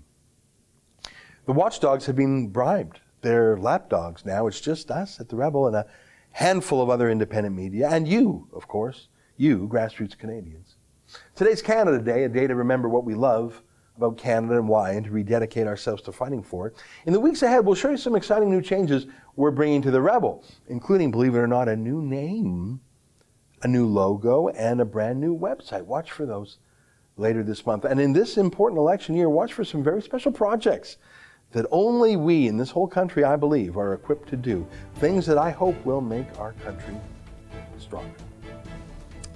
The 1.45 1.53
watchdogs 1.53 2.07
have 2.07 2.17
been 2.17 2.49
bribed. 2.49 3.01
They're 3.23 3.57
lapdogs 3.57 4.27
now. 4.27 4.49
It's 4.49 4.61
just 4.61 4.91
us 4.91 5.21
at 5.21 5.29
the 5.29 5.37
Rebel 5.37 5.69
and 5.69 5.77
a 5.77 5.87
handful 6.33 6.83
of 6.83 6.91
other 6.91 7.09
independent 7.09 7.55
media, 7.55 7.89
and 7.89 8.07
you, 8.07 8.49
of 8.53 8.67
course, 8.67 9.09
you, 9.37 9.69
grassroots 9.69 10.19
Canadians. 10.19 10.77
Today's 11.35 11.63
Canada 11.63 12.01
Day, 12.01 12.25
a 12.25 12.29
day 12.29 12.47
to 12.47 12.55
remember 12.55 12.89
what 12.89 13.05
we 13.05 13.15
love 13.15 13.63
about 13.97 14.17
Canada 14.17 14.57
and 14.59 14.69
why, 14.69 14.93
and 14.93 15.05
to 15.05 15.13
rededicate 15.13 15.67
ourselves 15.67 16.03
to 16.03 16.13
fighting 16.13 16.43
for 16.43 16.67
it. 16.67 16.75
In 17.07 17.13
the 17.13 17.21
weeks 17.21 17.43
ahead, 17.43 17.65
we'll 17.65 17.75
show 17.75 17.91
you 17.91 17.97
some 17.97 18.17
exciting 18.17 18.51
new 18.51 18.63
changes 18.63 19.07
we're 19.37 19.51
bringing 19.51 19.83
to 19.83 19.91
the 19.91 20.01
Rebel, 20.01 20.45
including, 20.69 21.11
believe 21.11 21.35
it 21.35 21.39
or 21.39 21.47
not, 21.47 21.69
a 21.69 21.77
new 21.77 22.03
name, 22.03 22.81
a 23.63 23.69
new 23.69 23.87
logo, 23.87 24.49
and 24.49 24.81
a 24.81 24.85
brand 24.85 25.21
new 25.21 25.39
website. 25.39 25.85
Watch 25.85 26.11
for 26.11 26.27
those 26.27 26.59
later 27.19 27.43
this 27.43 27.67
month. 27.67 27.85
And 27.85 28.01
in 28.01 28.15
this 28.15 28.37
important 28.39 28.79
election 28.79 29.15
year, 29.15 29.29
watch 29.29 29.53
for 29.53 29.65
some 29.65 29.85
very 29.85 30.03
special 30.03 30.33
projects 30.33 30.97
that 31.53 31.67
only 31.71 32.17
we 32.17 32.49
in 32.49 32.57
this 32.57 32.71
whole 32.71 32.89
country, 32.89 33.25
I 33.25 33.37
believe, 33.37 33.77
are 33.77 33.95
equipped 33.95 34.29
to 34.31 34.37
do. 34.37 34.67
Things 34.97 35.27
that 35.27 35.39
I 35.39 35.51
hope 35.51 35.83
will 35.85 36.01
make 36.01 36.27
our 36.39 36.53
country 36.65 36.97
stronger. 37.79 38.11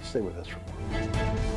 Stay 0.03 0.21
with 0.21 0.37
us 0.37 0.47
for 0.47 0.59
more. 0.59 1.56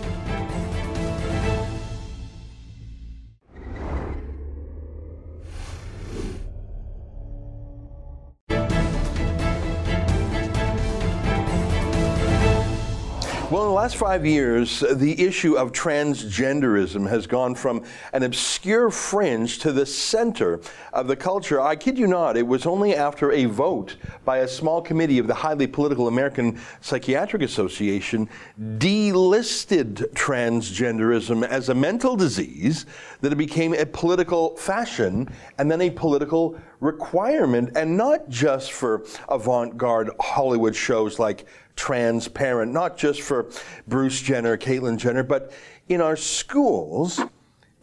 Well, 13.60 13.68
in 13.68 13.74
the 13.74 13.82
last 13.82 13.98
five 13.98 14.25
years, 14.25 14.86
the 14.89 15.22
issue 15.22 15.58
of 15.58 15.74
transgenderism 15.74 17.10
has 17.10 17.28
gone 17.28 17.56
from 17.56 17.84
an 18.13 18.24
obscure 18.24 18.89
fringe 18.89 19.60
to 19.60 19.74
the 19.74 19.86
center 19.86 20.62
of 20.94 21.08
the 21.08 21.18
culture. 21.18 21.60
I 21.60 21.75
kid 21.75 22.00
you 22.00 22.08
not, 22.08 22.38
it 22.38 22.48
was 22.48 22.66
only 22.66 22.96
after 22.96 23.34
a 23.34 23.44
vote 23.44 23.98
by 24.24 24.38
a 24.38 24.48
small 24.48 24.82
committee 24.82 25.20
of 25.20 25.28
the 25.28 25.34
highly 25.34 25.68
political 25.68 26.08
American 26.08 26.58
Psychiatric 26.80 27.42
Association 27.42 28.30
delisted 28.78 30.10
transgenderism 30.13 31.46
as 31.46 31.68
a 31.68 31.75
mental 31.75 32.16
disease 32.16 32.86
that 33.20 33.34
it 33.34 33.38
became 33.38 33.74
a 33.74 33.86
political 33.86 34.56
fashion 34.56 35.28
and 35.58 35.70
then 35.70 35.82
a 35.82 35.89
political 35.89 36.58
requirement, 36.80 37.75
and 37.75 37.98
not 37.98 38.30
just 38.30 38.72
for 38.72 39.04
avant 39.28 39.78
garde 39.78 40.12
Hollywood 40.22 40.74
shows 40.74 41.20
like 41.20 41.46
transparent, 41.80 42.74
not 42.74 42.98
just 42.98 43.22
for 43.22 43.50
Bruce 43.88 44.22
Jenner, 44.22 44.58
Caitlyn 44.58 44.98
Jenner, 44.98 45.24
but 45.24 45.54
in 45.88 46.02
our 46.02 46.18
schools, 46.18 47.22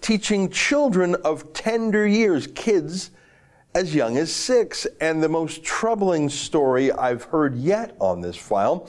teaching 0.03 0.51
children 0.51 1.15
of 1.25 1.55
tender 1.55 2.07
years, 2.07 2.47
kids 2.49 3.11
as 3.75 3.95
young 3.95 4.19
as 4.19 4.31
six. 4.31 4.87
And 5.01 5.23
the 5.23 5.31
most 5.31 5.65
troubling 5.65 6.29
story 6.29 6.93
I've 6.93 7.25
heard 7.25 7.57
yet 7.57 7.97
on 7.99 8.21
this 8.21 8.37
file 8.37 8.87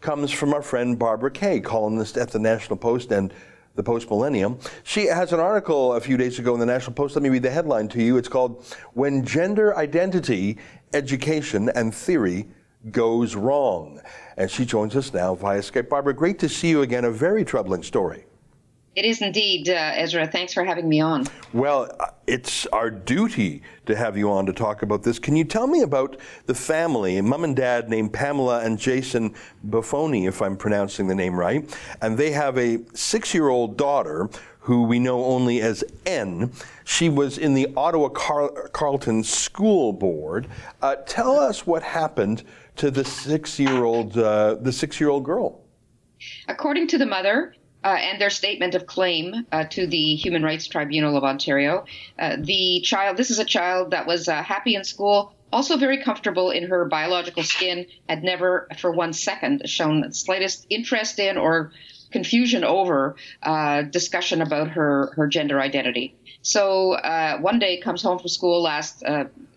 comes 0.00 0.30
from 0.30 0.54
our 0.54 0.62
friend 0.62 0.98
Barbara 0.98 1.30
Kay, 1.30 1.60
columnist 1.60 2.16
at 2.16 2.30
the 2.30 2.38
National 2.38 2.78
Post 2.78 3.12
and 3.12 3.34
the 3.74 3.82
Post 3.82 4.08
Millennial. 4.08 4.58
She 4.84 5.04
has 5.04 5.34
an 5.34 5.40
article 5.40 5.92
a 5.92 6.00
few 6.00 6.16
days 6.16 6.38
ago 6.38 6.54
in 6.54 6.60
the 6.60 6.66
National 6.66 6.94
Post. 6.94 7.14
Let 7.14 7.22
me 7.22 7.28
read 7.28 7.42
the 7.42 7.50
headline 7.50 7.88
to 7.88 8.02
you. 8.02 8.16
It's 8.16 8.28
called 8.28 8.64
When 8.94 9.22
Gender 9.22 9.76
Identity, 9.76 10.56
Education, 10.94 11.68
and 11.74 11.94
Theory 11.94 12.48
goes 12.90 13.34
wrong. 13.34 14.00
And 14.36 14.50
she 14.50 14.64
joins 14.64 14.96
us 14.96 15.12
now 15.12 15.34
via 15.34 15.60
Skype. 15.60 15.88
Barbara, 15.88 16.14
great 16.14 16.38
to 16.40 16.48
see 16.48 16.68
you 16.68 16.82
again. 16.82 17.04
A 17.04 17.10
very 17.10 17.44
troubling 17.44 17.82
story. 17.82 18.24
It 18.96 19.04
is 19.04 19.20
indeed, 19.20 19.68
uh, 19.68 19.92
Ezra. 19.94 20.26
Thanks 20.26 20.54
for 20.54 20.64
having 20.64 20.88
me 20.88 21.02
on. 21.02 21.26
Well, 21.52 21.94
uh, 22.00 22.06
it's 22.26 22.64
our 22.68 22.90
duty 22.90 23.60
to 23.84 23.94
have 23.94 24.16
you 24.16 24.30
on 24.30 24.46
to 24.46 24.54
talk 24.54 24.80
about 24.80 25.02
this. 25.02 25.18
Can 25.18 25.36
you 25.36 25.44
tell 25.44 25.66
me 25.66 25.82
about 25.82 26.16
the 26.46 26.54
family, 26.54 27.20
mom 27.20 27.44
and 27.44 27.54
dad 27.54 27.90
named 27.90 28.14
Pamela 28.14 28.60
and 28.64 28.78
Jason 28.78 29.34
Buffone, 29.68 30.26
if 30.26 30.40
I'm 30.40 30.56
pronouncing 30.56 31.08
the 31.08 31.14
name 31.14 31.38
right? 31.38 31.78
And 32.00 32.16
they 32.16 32.30
have 32.30 32.56
a 32.56 32.78
six 32.94 33.34
year 33.34 33.50
old 33.50 33.76
daughter 33.76 34.30
who 34.60 34.82
we 34.82 34.98
know 34.98 35.24
only 35.26 35.60
as 35.60 35.84
N. 36.06 36.50
She 36.84 37.10
was 37.10 37.36
in 37.36 37.52
the 37.52 37.68
Ottawa 37.76 38.08
Car- 38.08 38.68
Carleton 38.70 39.22
School 39.22 39.92
Board. 39.92 40.48
Uh, 40.80 40.96
tell 41.06 41.38
us 41.38 41.66
what 41.66 41.82
happened 41.82 42.42
to 42.76 42.90
the 42.90 43.04
six 43.04 43.58
year 43.58 43.84
old 43.84 44.16
uh, 44.16 44.56
the 44.60 44.72
six 44.72 45.00
year 45.00 45.08
old 45.08 45.24
girl. 45.24 45.62
According 46.48 46.88
to 46.88 46.98
the 46.98 47.06
mother, 47.06 47.54
uh, 47.86 47.90
and 47.90 48.20
their 48.20 48.30
statement 48.30 48.74
of 48.74 48.86
claim 48.86 49.46
uh, 49.52 49.62
to 49.62 49.86
the 49.86 50.16
Human 50.16 50.42
Rights 50.42 50.66
Tribunal 50.66 51.16
of 51.16 51.22
Ontario. 51.22 51.84
Uh, 52.18 52.36
the 52.40 52.80
child, 52.80 53.16
this 53.16 53.30
is 53.30 53.38
a 53.38 53.44
child 53.44 53.92
that 53.92 54.08
was 54.08 54.28
uh, 54.28 54.42
happy 54.42 54.74
in 54.74 54.82
school, 54.82 55.32
also 55.52 55.76
very 55.76 56.02
comfortable 56.02 56.50
in 56.50 56.64
her 56.68 56.86
biological 56.86 57.44
skin, 57.44 57.86
had 58.08 58.24
never 58.24 58.66
for 58.78 58.90
one 58.90 59.12
second 59.12 59.68
shown 59.68 60.00
the 60.00 60.12
slightest 60.12 60.66
interest 60.68 61.20
in 61.20 61.36
or 61.36 61.70
confusion 62.10 62.64
over 62.64 63.14
uh, 63.44 63.82
discussion 63.82 64.42
about 64.42 64.68
her, 64.68 65.12
her 65.14 65.28
gender 65.28 65.60
identity. 65.60 66.16
So 66.42 66.94
uh, 66.94 67.38
one 67.38 67.60
day 67.60 67.80
comes 67.80 68.02
home 68.02 68.18
from 68.18 68.28
school 68.28 68.62
last 68.62 69.04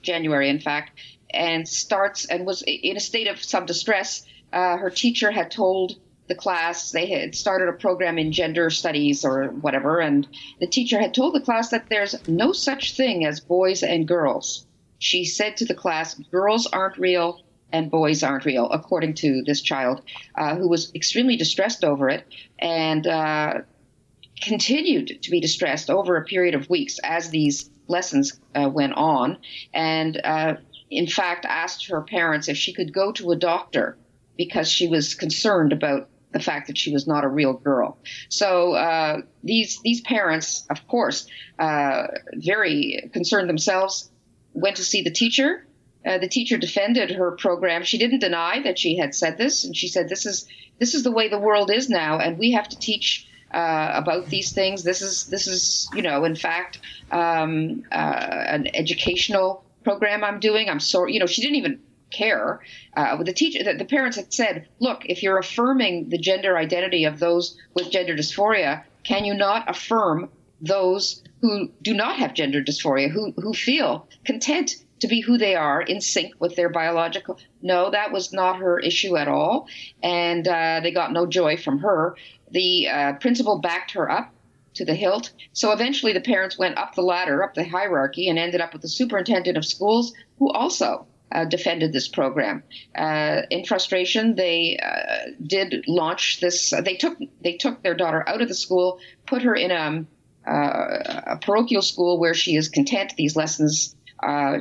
January, 0.03 0.49
in 0.49 0.59
fact, 0.59 0.99
and 1.31 1.67
starts 1.67 2.25
and 2.25 2.45
was 2.45 2.63
in 2.65 2.97
a 2.97 2.99
state 2.99 3.27
of 3.27 3.43
some 3.43 3.65
distress. 3.65 4.25
her 4.51 4.89
teacher 4.89 5.31
had 5.31 5.51
told 5.51 5.97
the 6.29 6.35
class. 6.35 6.91
They 6.91 7.07
had 7.07 7.35
started 7.35 7.67
a 7.67 7.73
program 7.73 8.17
in 8.17 8.31
gender 8.31 8.69
studies 8.69 9.25
or 9.25 9.47
whatever, 9.47 9.99
and 9.99 10.25
the 10.59 10.67
teacher 10.67 10.99
had 10.99 11.13
told 11.13 11.35
the 11.35 11.41
class 11.41 11.69
that 11.69 11.89
there's 11.89 12.15
no 12.27 12.53
such 12.53 12.95
thing 12.95 13.25
as 13.25 13.41
boys 13.41 13.83
and 13.83 14.07
girls. 14.07 14.65
She 14.99 15.25
said 15.25 15.57
to 15.57 15.65
the 15.65 15.73
class, 15.73 16.13
girls 16.13 16.67
aren't 16.67 16.97
real 16.97 17.41
and 17.71 17.91
boys 17.91 18.23
aren't 18.23 18.45
real, 18.45 18.69
according 18.69 19.15
to 19.15 19.43
this 19.45 19.61
child, 19.61 20.01
uh, 20.35 20.55
who 20.55 20.67
was 20.67 20.93
extremely 20.95 21.35
distressed 21.35 21.83
over 21.83 22.09
it 22.09 22.25
and 22.57 23.05
uh, 23.05 23.61
continued 24.41 25.21
to 25.21 25.31
be 25.31 25.39
distressed 25.39 25.89
over 25.89 26.17
a 26.17 26.25
period 26.25 26.55
of 26.55 26.69
weeks 26.69 26.99
as 27.03 27.29
these 27.29 27.69
lessons 27.87 28.39
uh, 28.55 28.69
went 28.69 28.93
on. 28.93 29.37
And 29.73 30.19
uh, 30.23 30.55
in 30.89 31.07
fact, 31.07 31.45
asked 31.45 31.87
her 31.87 32.01
parents 32.01 32.47
if 32.47 32.57
she 32.57 32.73
could 32.73 32.93
go 32.93 33.11
to 33.13 33.31
a 33.31 33.35
doctor 33.35 33.97
because 34.37 34.69
she 34.69 34.87
was 34.87 35.15
concerned 35.15 35.73
about 35.73 36.09
the 36.31 36.39
fact 36.39 36.67
that 36.67 36.77
she 36.77 36.91
was 36.93 37.07
not 37.07 37.23
a 37.23 37.27
real 37.27 37.53
girl. 37.53 37.97
So 38.29 38.73
uh, 38.73 39.21
these 39.43 39.81
these 39.81 40.01
parents, 40.01 40.65
of 40.69 40.87
course, 40.87 41.27
uh, 41.57 42.07
very 42.33 43.09
concerned 43.13 43.49
themselves, 43.49 44.09
went 44.53 44.77
to 44.77 44.83
see 44.83 45.01
the 45.01 45.11
teacher. 45.11 45.65
Uh, 46.05 46.17
the 46.17 46.29
teacher 46.29 46.57
defended 46.57 47.11
her 47.11 47.31
program. 47.31 47.83
She 47.83 47.97
didn't 47.97 48.19
deny 48.19 48.61
that 48.63 48.79
she 48.79 48.97
had 48.97 49.13
said 49.13 49.37
this, 49.37 49.65
and 49.65 49.75
she 49.75 49.87
said, 49.87 50.07
"This 50.07 50.25
is 50.25 50.47
this 50.79 50.93
is 50.93 51.03
the 51.03 51.11
way 51.11 51.27
the 51.27 51.39
world 51.39 51.71
is 51.71 51.89
now, 51.89 52.19
and 52.19 52.37
we 52.37 52.51
have 52.51 52.69
to 52.69 52.79
teach." 52.79 53.25
Uh, 53.51 53.93
about 53.95 54.27
these 54.27 54.51
things. 54.51 54.83
This 54.83 55.01
is 55.01 55.25
this 55.25 55.47
is 55.47 55.89
you 55.95 56.03
know 56.03 56.23
in 56.23 56.35
fact 56.35 56.81
um, 57.09 57.83
uh, 57.91 57.95
an 57.95 58.67
educational 58.75 59.63
program 59.83 60.23
I'm 60.23 60.39
doing. 60.39 60.69
I'm 60.69 60.79
sorry 60.79 61.13
you 61.13 61.19
know 61.19 61.25
she 61.25 61.41
didn't 61.41 61.57
even 61.57 61.79
care. 62.09 62.61
Uh, 62.95 63.21
the 63.23 63.33
teacher, 63.33 63.63
the, 63.63 63.73
the, 63.73 63.85
parents 63.85 64.17
had 64.17 64.33
said, 64.33 64.67
"Look, 64.79 65.05
if 65.05 65.23
you're 65.23 65.37
affirming 65.37 66.09
the 66.09 66.17
gender 66.17 66.57
identity 66.57 67.05
of 67.05 67.19
those 67.19 67.57
with 67.73 67.91
gender 67.91 68.15
dysphoria, 68.15 68.83
can 69.03 69.25
you 69.25 69.33
not 69.33 69.69
affirm 69.69 70.29
those 70.61 71.23
who 71.41 71.71
do 71.81 71.93
not 71.93 72.17
have 72.17 72.33
gender 72.33 72.61
dysphoria, 72.63 73.09
who 73.09 73.31
who 73.37 73.53
feel 73.53 74.07
content 74.25 74.75
to 74.99 75.07
be 75.07 75.21
who 75.21 75.37
they 75.37 75.55
are 75.55 75.81
in 75.81 76.01
sync 76.01 76.33
with 76.39 76.55
their 76.55 76.69
biological?" 76.69 77.39
No, 77.61 77.91
that 77.91 78.11
was 78.11 78.33
not 78.33 78.57
her 78.57 78.79
issue 78.79 79.15
at 79.17 79.27
all, 79.27 79.67
and 80.01 80.47
uh, 80.47 80.79
they 80.81 80.91
got 80.91 81.13
no 81.13 81.25
joy 81.25 81.57
from 81.57 81.79
her. 81.79 82.15
The 82.51 82.87
uh, 82.89 83.13
principal 83.13 83.59
backed 83.59 83.91
her 83.91 84.09
up 84.09 84.33
to 84.79 84.85
the 84.85 84.95
hilt. 84.95 85.31
So 85.51 85.71
eventually 85.71 86.13
the 86.13 86.21
parents 86.21 86.57
went 86.57 86.77
up 86.77 86.95
the 86.95 87.01
ladder, 87.01 87.43
up 87.43 87.53
the 87.53 87.65
hierarchy, 87.65 88.29
and 88.29 88.39
ended 88.39 88.61
up 88.61 88.71
with 88.71 88.81
the 88.81 88.87
superintendent 88.87 89.57
of 89.57 89.65
schools, 89.65 90.13
who 90.37 90.49
also 90.49 91.05
uh, 91.33 91.43
defended 91.43 91.91
this 91.91 92.07
program. 92.07 92.63
Uh, 92.95 93.41
in 93.49 93.65
frustration, 93.65 94.35
they 94.35 94.79
uh, 94.81 95.31
did 95.45 95.83
launch 95.85 96.39
this. 96.39 96.71
Uh, 96.71 96.81
they 96.81 96.95
took 96.95 97.17
they 97.41 97.57
took 97.57 97.83
their 97.83 97.93
daughter 97.93 98.23
out 98.27 98.41
of 98.41 98.47
the 98.47 98.55
school, 98.55 98.99
put 99.27 99.41
her 99.41 99.53
in 99.53 99.69
a, 99.69 100.05
uh, 100.49 101.21
a 101.33 101.37
parochial 101.41 101.81
school 101.81 102.19
where 102.19 102.33
she 102.33 102.55
is 102.55 102.69
content. 102.69 103.13
These 103.17 103.35
lessons, 103.35 103.95
uh, 104.23 104.59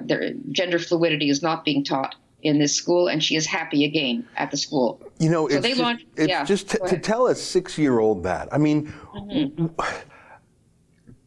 gender 0.51 0.81
fluidity 0.81 1.31
is 1.31 1.43
not 1.43 1.65
being 1.65 1.85
taught 1.85 2.17
in 2.43 2.59
this 2.59 2.75
school, 2.75 3.09
and 3.09 3.23
she 3.23 3.37
is 3.37 3.47
happy 3.47 3.85
again 3.85 4.27
at 4.37 4.51
the 4.51 4.57
school. 4.57 5.01
You 5.19 5.31
know, 5.31 5.49
so 5.49 5.57
it's, 5.57 5.63
they 5.63 5.75
launched, 5.75 6.07
it's 6.17 6.29
yeah, 6.29 6.45
just 6.45 6.71
t- 6.71 6.79
to 6.87 6.99
tell 6.99 7.27
a 7.27 7.35
six-year-old 7.35 8.23
that. 8.25 8.49
I 8.53 8.59
mean. 8.59 8.93
Mm-hmm. 9.15 9.67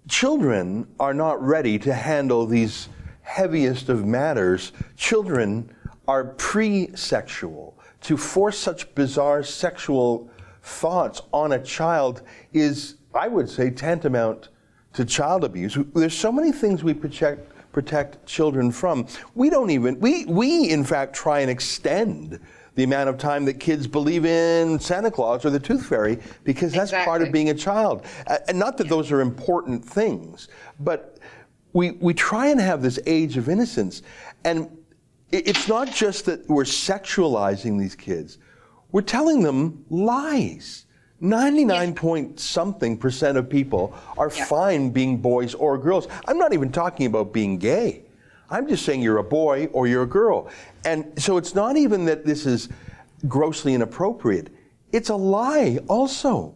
Children 0.10 0.88
are 1.00 1.14
not 1.14 1.42
ready 1.42 1.80
to 1.80 1.94
handle 1.94 2.46
these 2.46 2.90
heaviest 3.22 3.88
of 3.88 4.06
matters, 4.06 4.74
children 4.98 5.74
are 6.08 6.26
pre 6.26 6.90
sexual. 6.96 7.78
To 8.02 8.18
force 8.18 8.58
such 8.58 8.94
bizarre 8.96 9.44
sexual 9.44 10.30
thoughts 10.64 11.22
on 11.32 11.54
a 11.54 11.64
child 11.64 12.24
is, 12.52 12.96
I 13.14 13.28
would 13.28 13.50
say, 13.50 13.70
tantamount 13.70 14.50
to 14.94 15.06
child 15.06 15.44
abuse. 15.44 15.78
There's 15.94 16.18
so 16.18 16.32
many 16.32 16.52
things 16.52 16.84
we 16.84 16.94
protect 16.94 17.51
protect 17.72 18.26
children 18.26 18.72
from. 18.72 19.08
We 19.36 19.50
don't 19.50 19.70
even 19.70 20.00
we 20.00 20.26
we 20.26 20.70
in 20.70 20.84
fact 20.84 21.16
try 21.16 21.40
and 21.40 21.50
extend 21.50 22.40
the 22.76 22.84
amount 22.84 23.10
of 23.10 23.18
time 23.18 23.46
that 23.46 23.60
kids 23.60 23.86
believe 23.86 24.26
in 24.26 24.80
Santa 24.80 25.12
Claus 25.12 25.44
or 25.44 25.50
the 25.50 25.60
Tooth 25.60 25.86
Fairy 25.86 26.18
because 26.44 26.72
that's 26.72 26.92
exactly. 26.92 27.06
part 27.06 27.22
of 27.22 27.32
being 27.32 27.50
a 27.50 27.54
child. 27.54 28.06
Uh, 28.28 28.38
and 28.48 28.58
not 28.58 28.78
that 28.78 28.88
those 28.88 29.12
are 29.12 29.20
important 29.20 29.84
things, 29.84 30.48
but 30.80 31.20
we, 31.74 31.92
we 31.92 32.14
try 32.14 32.48
and 32.48 32.60
have 32.60 32.82
this 32.82 33.00
age 33.06 33.38
of 33.38 33.50
innocence. 33.50 34.04
And 34.46 34.70
it's 35.32 35.68
not 35.68 35.92
just 35.92 36.26
that 36.26 36.48
we're 36.50 36.64
sexualizing 36.64 37.80
these 37.80 37.96
kids, 37.96 38.38
we're 38.92 39.02
telling 39.02 39.42
them 39.42 39.86
lies. 39.90 40.86
99 41.22 41.90
yes. 41.90 42.00
point 42.00 42.40
something 42.40 42.98
percent 42.98 43.38
of 43.38 43.48
people 43.48 43.94
are 44.18 44.32
yeah. 44.36 44.46
fine 44.46 44.90
being 44.90 45.18
boys 45.18 45.54
or 45.54 45.78
girls. 45.78 46.08
I'm 46.28 46.38
not 46.38 46.52
even 46.54 46.72
talking 46.72 47.06
about 47.06 47.32
being 47.32 47.58
gay. 47.58 48.04
I'm 48.50 48.68
just 48.68 48.84
saying 48.84 49.02
you're 49.02 49.20
a 49.20 49.24
boy 49.24 49.68
or 49.68 49.88
you're 49.88 50.04
a 50.04 50.08
girl. 50.08 50.50
And 50.84 51.14
so 51.22 51.38
it's 51.38 51.56
not 51.56 51.78
even 51.78 52.06
that 52.06 52.26
this 52.26 52.46
is 52.46 52.70
grossly 53.28 53.74
inappropriate, 53.74 54.50
it's 54.92 55.10
a 55.10 55.16
lie 55.16 55.80
also. 55.88 56.56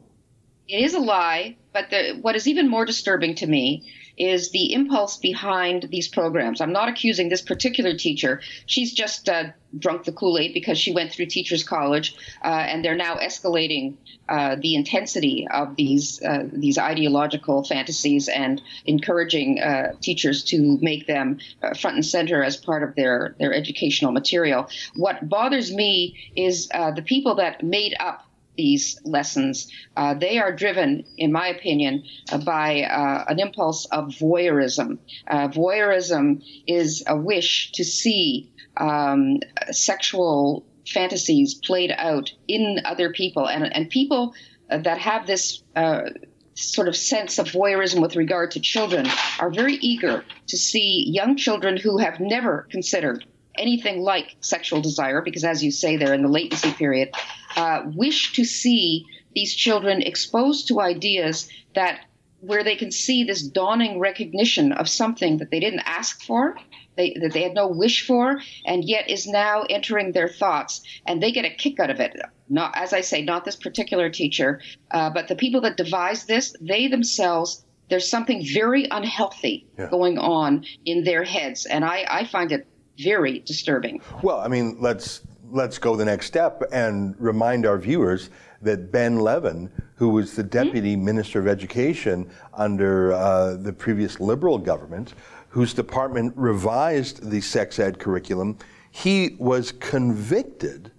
It 0.67 0.83
is 0.83 0.95
a 0.95 0.99
lie, 0.99 1.55
but 1.73 1.91
the, 1.91 2.17
what 2.21 2.35
is 2.35 2.47
even 2.47 2.67
more 2.67 2.85
disturbing 2.85 3.35
to 3.35 3.47
me 3.47 3.87
is 4.17 4.51
the 4.51 4.73
impulse 4.73 5.17
behind 5.17 5.83
these 5.89 6.07
programs. 6.07 6.61
I'm 6.61 6.71
not 6.71 6.89
accusing 6.89 7.29
this 7.29 7.41
particular 7.41 7.95
teacher. 7.95 8.41
She's 8.65 8.93
just 8.93 9.29
uh, 9.29 9.45
drunk 9.77 10.05
the 10.05 10.11
Kool 10.11 10.37
Aid 10.37 10.53
because 10.53 10.77
she 10.77 10.93
went 10.93 11.11
through 11.11 11.27
teachers' 11.27 11.63
college, 11.63 12.15
uh, 12.43 12.47
and 12.47 12.83
they're 12.83 12.95
now 12.95 13.15
escalating 13.15 13.95
uh, 14.29 14.55
the 14.59 14.75
intensity 14.75 15.47
of 15.51 15.75
these 15.75 16.21
uh, 16.23 16.47
these 16.51 16.77
ideological 16.77 17.63
fantasies 17.63 18.27
and 18.27 18.61
encouraging 18.85 19.59
uh, 19.59 19.93
teachers 20.01 20.43
to 20.45 20.77
make 20.81 21.05
them 21.07 21.39
uh, 21.61 21.73
front 21.73 21.95
and 21.95 22.05
center 22.05 22.43
as 22.43 22.57
part 22.57 22.83
of 22.83 22.95
their 22.95 23.35
their 23.39 23.53
educational 23.53 24.11
material. 24.11 24.67
What 24.95 25.27
bothers 25.27 25.73
me 25.73 26.15
is 26.35 26.67
the 26.67 27.03
people 27.05 27.35
that 27.35 27.63
made 27.63 27.95
up 27.99 28.25
these 28.57 28.99
lessons. 29.03 29.71
Uh, 29.95 30.13
they 30.13 30.37
are 30.37 30.51
driven, 30.51 31.05
in 31.17 31.31
my 31.31 31.47
opinion, 31.47 32.03
uh, 32.31 32.37
by 32.37 32.81
uh, 32.83 33.25
an 33.27 33.39
impulse 33.39 33.85
of 33.85 34.09
voyeurism. 34.09 34.97
Uh, 35.27 35.47
voyeurism 35.47 36.43
is 36.67 37.03
a 37.07 37.17
wish 37.17 37.71
to 37.73 37.83
see 37.83 38.51
um, 38.77 39.39
sexual 39.71 40.65
fantasies 40.87 41.55
played 41.55 41.93
out 41.97 42.31
in 42.47 42.79
other 42.85 43.11
people, 43.11 43.47
and, 43.47 43.73
and 43.75 43.89
people 43.89 44.33
uh, 44.69 44.77
that 44.79 44.97
have 44.97 45.27
this. 45.27 45.63
Uh, 45.75 46.09
sort 46.57 46.87
of 46.87 46.95
sense 46.95 47.37
of 47.37 47.47
voyeurism 47.47 48.01
with 48.01 48.15
regard 48.15 48.49
to 48.49 48.61
children 48.61 49.05
are 49.41 49.51
very 49.51 49.73
eager 49.73 50.23
to 50.47 50.55
see 50.55 51.03
young 51.05 51.35
children 51.35 51.75
who 51.75 51.97
have 51.97 52.21
never 52.21 52.65
considered 52.71 53.25
anything 53.57 53.99
like 53.99 54.37
sexual 54.39 54.81
desire, 54.81 55.21
because 55.21 55.43
as 55.43 55.61
you 55.61 55.69
say, 55.69 55.97
they're 55.97 56.13
in 56.13 56.21
the 56.21 56.29
latency 56.29 56.71
period, 56.71 57.09
uh, 57.55 57.83
wish 57.95 58.33
to 58.33 58.45
see 58.45 59.05
these 59.33 59.53
children 59.53 60.01
exposed 60.01 60.67
to 60.67 60.79
ideas 60.79 61.49
that 61.73 61.99
where 62.39 62.63
they 62.63 62.75
can 62.75 62.91
see 62.91 63.23
this 63.23 63.41
dawning 63.41 63.99
recognition 63.99 64.71
of 64.71 64.87
something 64.87 65.37
that 65.37 65.49
they 65.51 65.59
didn't 65.59 65.81
ask 65.85 66.21
for 66.21 66.55
they, 66.95 67.15
that 67.21 67.33
they 67.33 67.43
had 67.43 67.53
no 67.53 67.67
wish 67.67 68.05
for, 68.05 68.39
and 68.65 68.83
yet 68.83 69.09
is 69.09 69.27
now 69.27 69.63
entering 69.69 70.11
their 70.11 70.27
thoughts, 70.27 70.81
and 71.05 71.21
they 71.21 71.31
get 71.31 71.45
a 71.45 71.49
kick 71.49 71.79
out 71.79 71.89
of 71.89 71.99
it. 71.99 72.15
Not, 72.49 72.73
as 72.75 72.93
I 72.93 73.01
say, 73.01 73.23
not 73.23 73.45
this 73.45 73.55
particular 73.55 74.09
teacher, 74.09 74.61
uh, 74.91 75.09
but 75.09 75.27
the 75.27 75.35
people 75.35 75.61
that 75.61 75.77
devised 75.77 76.27
this, 76.27 76.55
they 76.61 76.87
themselves, 76.87 77.65
there's 77.89 78.09
something 78.09 78.45
very 78.45 78.87
unhealthy 78.89 79.67
Yeah. 79.77 79.89
going 79.89 80.17
on 80.17 80.65
in 80.85 81.03
their 81.03 81.23
heads, 81.23 81.65
and 81.65 81.83
I, 81.83 82.05
I 82.09 82.25
find 82.25 82.51
it 82.51 82.67
very 82.97 83.39
disturbing. 83.39 84.01
Well, 84.21 84.39
I 84.39 84.47
mean, 84.47 84.77
let's 84.79 85.21
let's 85.55 85.77
go 85.77 85.95
the 85.95 86.03
next 86.03 86.25
step 86.25 86.61
and 86.73 87.15
remind 87.17 87.65
our 87.65 87.77
viewers 87.77 88.29
that 88.61 88.91
Ben 88.91 89.19
Levin, 89.21 89.71
who 89.95 90.09
was 90.09 90.35
the 90.35 90.43
deputy 90.43 90.97
minister 90.97 91.39
of 91.39 91.47
education 91.47 92.29
under 92.53 93.13
uh, 93.13 93.55
the 93.55 93.71
previous 93.71 94.19
Liberal 94.19 94.57
government, 94.57 95.13
whose 95.47 95.73
department 95.73 96.33
revised 96.35 97.31
the 97.31 97.39
sex 97.39 97.79
ed 97.79 97.99
curriculum, 97.99 98.57
he 98.91 99.37
was 99.39 99.71
convicted 99.71 100.91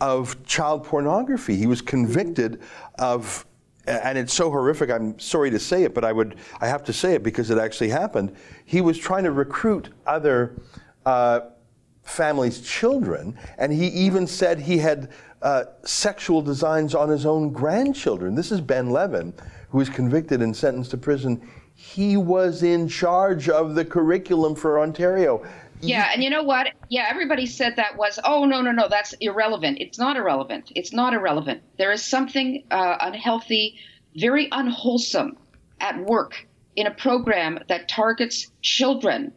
of 0.00 0.44
child 0.44 0.82
pornography. 0.82 1.54
He 1.54 1.66
was 1.66 1.80
convicted 1.80 2.60
of 2.98 3.46
and 3.84 4.16
it's 4.16 4.32
so 4.32 4.48
horrific. 4.48 4.90
I'm 4.90 5.18
sorry 5.18 5.50
to 5.50 5.58
say 5.58 5.82
it, 5.82 5.92
but 5.92 6.04
I 6.04 6.12
would 6.12 6.36
I 6.60 6.66
have 6.66 6.84
to 6.84 6.92
say 6.92 7.14
it 7.14 7.22
because 7.22 7.50
it 7.50 7.58
actually 7.58 7.90
happened. 7.90 8.34
He 8.64 8.80
was 8.80 8.98
trying 8.98 9.24
to 9.24 9.32
recruit 9.32 9.90
other 10.06 10.56
uh, 11.06 11.40
families' 12.02 12.60
children, 12.60 13.36
and 13.58 13.72
he 13.72 13.86
even 13.88 14.26
said 14.26 14.58
he 14.58 14.78
had 14.78 15.10
uh, 15.42 15.64
sexual 15.84 16.42
designs 16.42 16.94
on 16.94 17.08
his 17.08 17.26
own 17.26 17.50
grandchildren. 17.50 18.34
This 18.34 18.52
is 18.52 18.60
Ben 18.60 18.90
Levin, 18.90 19.32
who 19.70 19.78
was 19.78 19.88
convicted 19.88 20.42
and 20.42 20.56
sentenced 20.56 20.90
to 20.92 20.96
prison. 20.96 21.40
He 21.74 22.16
was 22.16 22.62
in 22.62 22.88
charge 22.88 23.48
of 23.48 23.74
the 23.74 23.84
curriculum 23.84 24.54
for 24.54 24.80
Ontario. 24.80 25.44
Yeah, 25.80 26.10
and 26.12 26.22
you 26.22 26.30
know 26.30 26.44
what? 26.44 26.68
Yeah, 26.90 27.06
everybody 27.10 27.44
said 27.44 27.74
that 27.74 27.96
was, 27.96 28.20
oh, 28.24 28.44
no, 28.44 28.62
no, 28.62 28.70
no, 28.70 28.86
that's 28.88 29.14
irrelevant. 29.14 29.78
It's 29.80 29.98
not 29.98 30.16
irrelevant. 30.16 30.70
It's 30.76 30.92
not 30.92 31.12
irrelevant. 31.12 31.62
There 31.76 31.90
is 31.90 32.04
something 32.04 32.62
uh, 32.70 32.98
unhealthy, 33.00 33.78
very 34.14 34.48
unwholesome 34.52 35.36
at 35.80 35.98
work 36.04 36.46
in 36.76 36.86
a 36.86 36.90
program 36.92 37.58
that 37.68 37.88
targets 37.88 38.52
children 38.60 39.32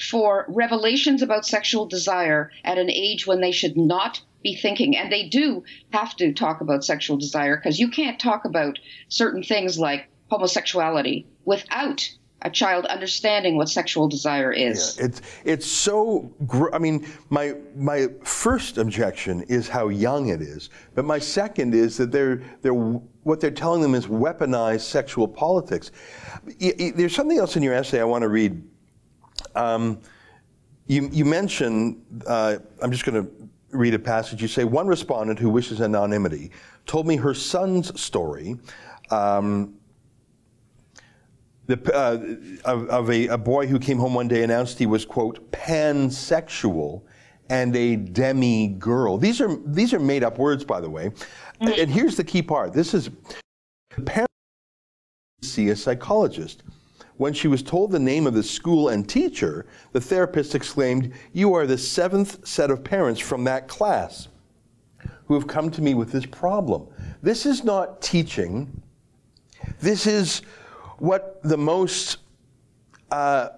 for 0.00 0.46
revelations 0.48 1.22
about 1.22 1.46
sexual 1.46 1.86
desire 1.86 2.50
at 2.64 2.78
an 2.78 2.90
age 2.90 3.26
when 3.26 3.40
they 3.40 3.52
should 3.52 3.76
not 3.76 4.22
be 4.42 4.54
thinking. 4.54 4.96
And 4.96 5.12
they 5.12 5.28
do 5.28 5.64
have 5.92 6.16
to 6.16 6.32
talk 6.32 6.60
about 6.60 6.84
sexual 6.84 7.16
desire 7.16 7.56
because 7.56 7.78
you 7.78 7.90
can't 7.90 8.18
talk 8.18 8.44
about 8.44 8.78
certain 9.08 9.42
things 9.42 9.78
like 9.78 10.08
homosexuality 10.30 11.26
without 11.44 12.08
a 12.42 12.50
child 12.50 12.86
understanding 12.86 13.56
what 13.56 13.68
sexual 13.68 14.08
desire 14.08 14.52
is. 14.52 14.98
It's 14.98 15.20
it's 15.44 15.66
so. 15.66 16.32
Gr- 16.46 16.74
I 16.74 16.78
mean, 16.78 17.06
my 17.28 17.54
my 17.76 18.08
first 18.22 18.78
objection 18.78 19.42
is 19.42 19.68
how 19.68 19.88
young 19.88 20.28
it 20.28 20.40
is, 20.40 20.70
but 20.94 21.04
my 21.04 21.18
second 21.18 21.74
is 21.74 21.96
that 21.98 22.12
they're 22.12 22.42
they're 22.62 22.72
what 22.72 23.40
they're 23.40 23.50
telling 23.50 23.82
them 23.82 23.94
is 23.94 24.06
weaponized 24.06 24.82
sexual 24.82 25.28
politics. 25.28 25.90
There's 26.58 27.14
something 27.14 27.38
else 27.38 27.56
in 27.56 27.62
your 27.62 27.74
essay 27.74 28.00
I 28.00 28.04
want 28.04 28.22
to 28.22 28.28
read. 28.28 28.62
Um, 29.54 30.00
you 30.86 31.08
you 31.12 31.24
mention. 31.24 32.02
Uh, 32.26 32.58
I'm 32.82 32.90
just 32.90 33.04
going 33.04 33.24
to 33.24 33.30
read 33.70 33.94
a 33.94 33.98
passage. 33.98 34.42
You 34.42 34.48
say 34.48 34.64
one 34.64 34.86
respondent 34.86 35.38
who 35.38 35.50
wishes 35.50 35.80
anonymity 35.80 36.50
told 36.86 37.06
me 37.06 37.16
her 37.16 37.34
son's 37.34 37.98
story. 38.00 38.56
Um, 39.10 39.74
the, 41.66 41.94
uh, 41.94 42.68
of, 42.68 42.88
of 42.88 43.10
a, 43.10 43.28
a 43.28 43.38
boy 43.38 43.68
who 43.68 43.78
came 43.78 43.96
home 43.98 44.12
one 44.12 44.26
day 44.26 44.42
announced 44.42 44.78
he 44.78 44.86
was 44.86 45.04
quote 45.04 45.52
pansexual 45.52 47.02
and 47.48 47.74
a 47.76 47.96
demi 47.96 48.68
girl. 48.68 49.18
These 49.18 49.40
are 49.40 49.56
these 49.66 49.92
are 49.92 50.00
made 50.00 50.24
up 50.24 50.38
words, 50.38 50.64
by 50.64 50.80
the 50.80 50.90
way. 50.90 51.10
And 51.60 51.90
here's 51.90 52.16
the 52.16 52.24
key 52.24 52.42
part. 52.42 52.72
This 52.72 52.94
is 52.94 53.10
the 53.94 54.02
parent 54.02 54.30
see 55.42 55.70
a 55.70 55.76
psychologist. 55.76 56.62
When 57.20 57.34
she 57.34 57.48
was 57.48 57.62
told 57.62 57.92
the 57.92 57.98
name 57.98 58.26
of 58.26 58.32
the 58.32 58.42
school 58.42 58.88
and 58.88 59.06
teacher, 59.06 59.66
the 59.92 60.00
therapist 60.00 60.54
exclaimed, 60.54 61.12
"You 61.34 61.52
are 61.52 61.66
the 61.66 61.76
seventh 61.76 62.48
set 62.48 62.70
of 62.70 62.82
parents 62.82 63.20
from 63.20 63.44
that 63.44 63.68
class 63.68 64.28
who 65.26 65.34
have 65.34 65.46
come 65.46 65.70
to 65.72 65.82
me 65.82 65.92
with 65.92 66.12
this 66.12 66.24
problem." 66.24 66.86
This 67.22 67.44
is 67.44 67.62
not 67.62 68.00
teaching. 68.00 68.80
This 69.80 70.06
is 70.06 70.40
what 70.96 71.42
the 71.42 71.58
most 71.58 72.20
uh, 73.10 73.50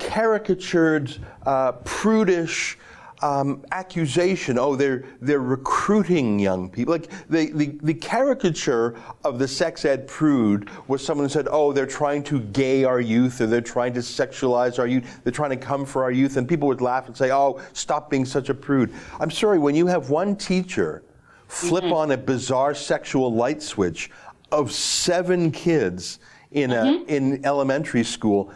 caricatured, 0.00 1.16
uh, 1.44 1.72
prudish 1.84 2.76
um, 3.22 3.64
accusation. 3.72 4.58
Oh, 4.58 4.76
they're 4.76 5.04
they're 5.20 5.40
recruiting 5.40 6.38
young 6.38 6.68
people. 6.68 6.92
Like 6.92 7.10
the, 7.28 7.50
the 7.52 7.78
the 7.82 7.94
caricature 7.94 8.96
of 9.24 9.38
the 9.38 9.48
sex 9.48 9.84
ed 9.84 10.06
prude 10.06 10.70
was 10.88 11.04
someone 11.04 11.24
who 11.24 11.28
said, 11.30 11.48
"Oh, 11.50 11.72
they're 11.72 11.86
trying 11.86 12.22
to 12.24 12.40
gay 12.40 12.84
our 12.84 13.00
youth, 13.00 13.40
or 13.40 13.46
they're 13.46 13.60
trying 13.60 13.94
to 13.94 14.00
sexualize 14.00 14.78
our 14.78 14.86
youth. 14.86 15.20
They're 15.24 15.32
trying 15.32 15.50
to 15.50 15.56
come 15.56 15.86
for 15.86 16.02
our 16.02 16.12
youth." 16.12 16.36
And 16.36 16.48
people 16.48 16.68
would 16.68 16.80
laugh 16.80 17.06
and 17.06 17.16
say, 17.16 17.32
"Oh, 17.32 17.60
stop 17.72 18.10
being 18.10 18.24
such 18.24 18.48
a 18.48 18.54
prude." 18.54 18.92
I'm 19.18 19.30
sorry. 19.30 19.58
When 19.58 19.74
you 19.74 19.86
have 19.86 20.10
one 20.10 20.36
teacher 20.36 21.02
flip 21.48 21.84
on 21.84 22.10
a 22.10 22.16
bizarre 22.16 22.74
sexual 22.74 23.32
light 23.32 23.62
switch 23.62 24.10
of 24.52 24.72
seven 24.72 25.50
kids 25.50 26.18
in 26.52 26.72
a 26.72 27.02
in 27.08 27.44
elementary 27.44 28.04
school. 28.04 28.52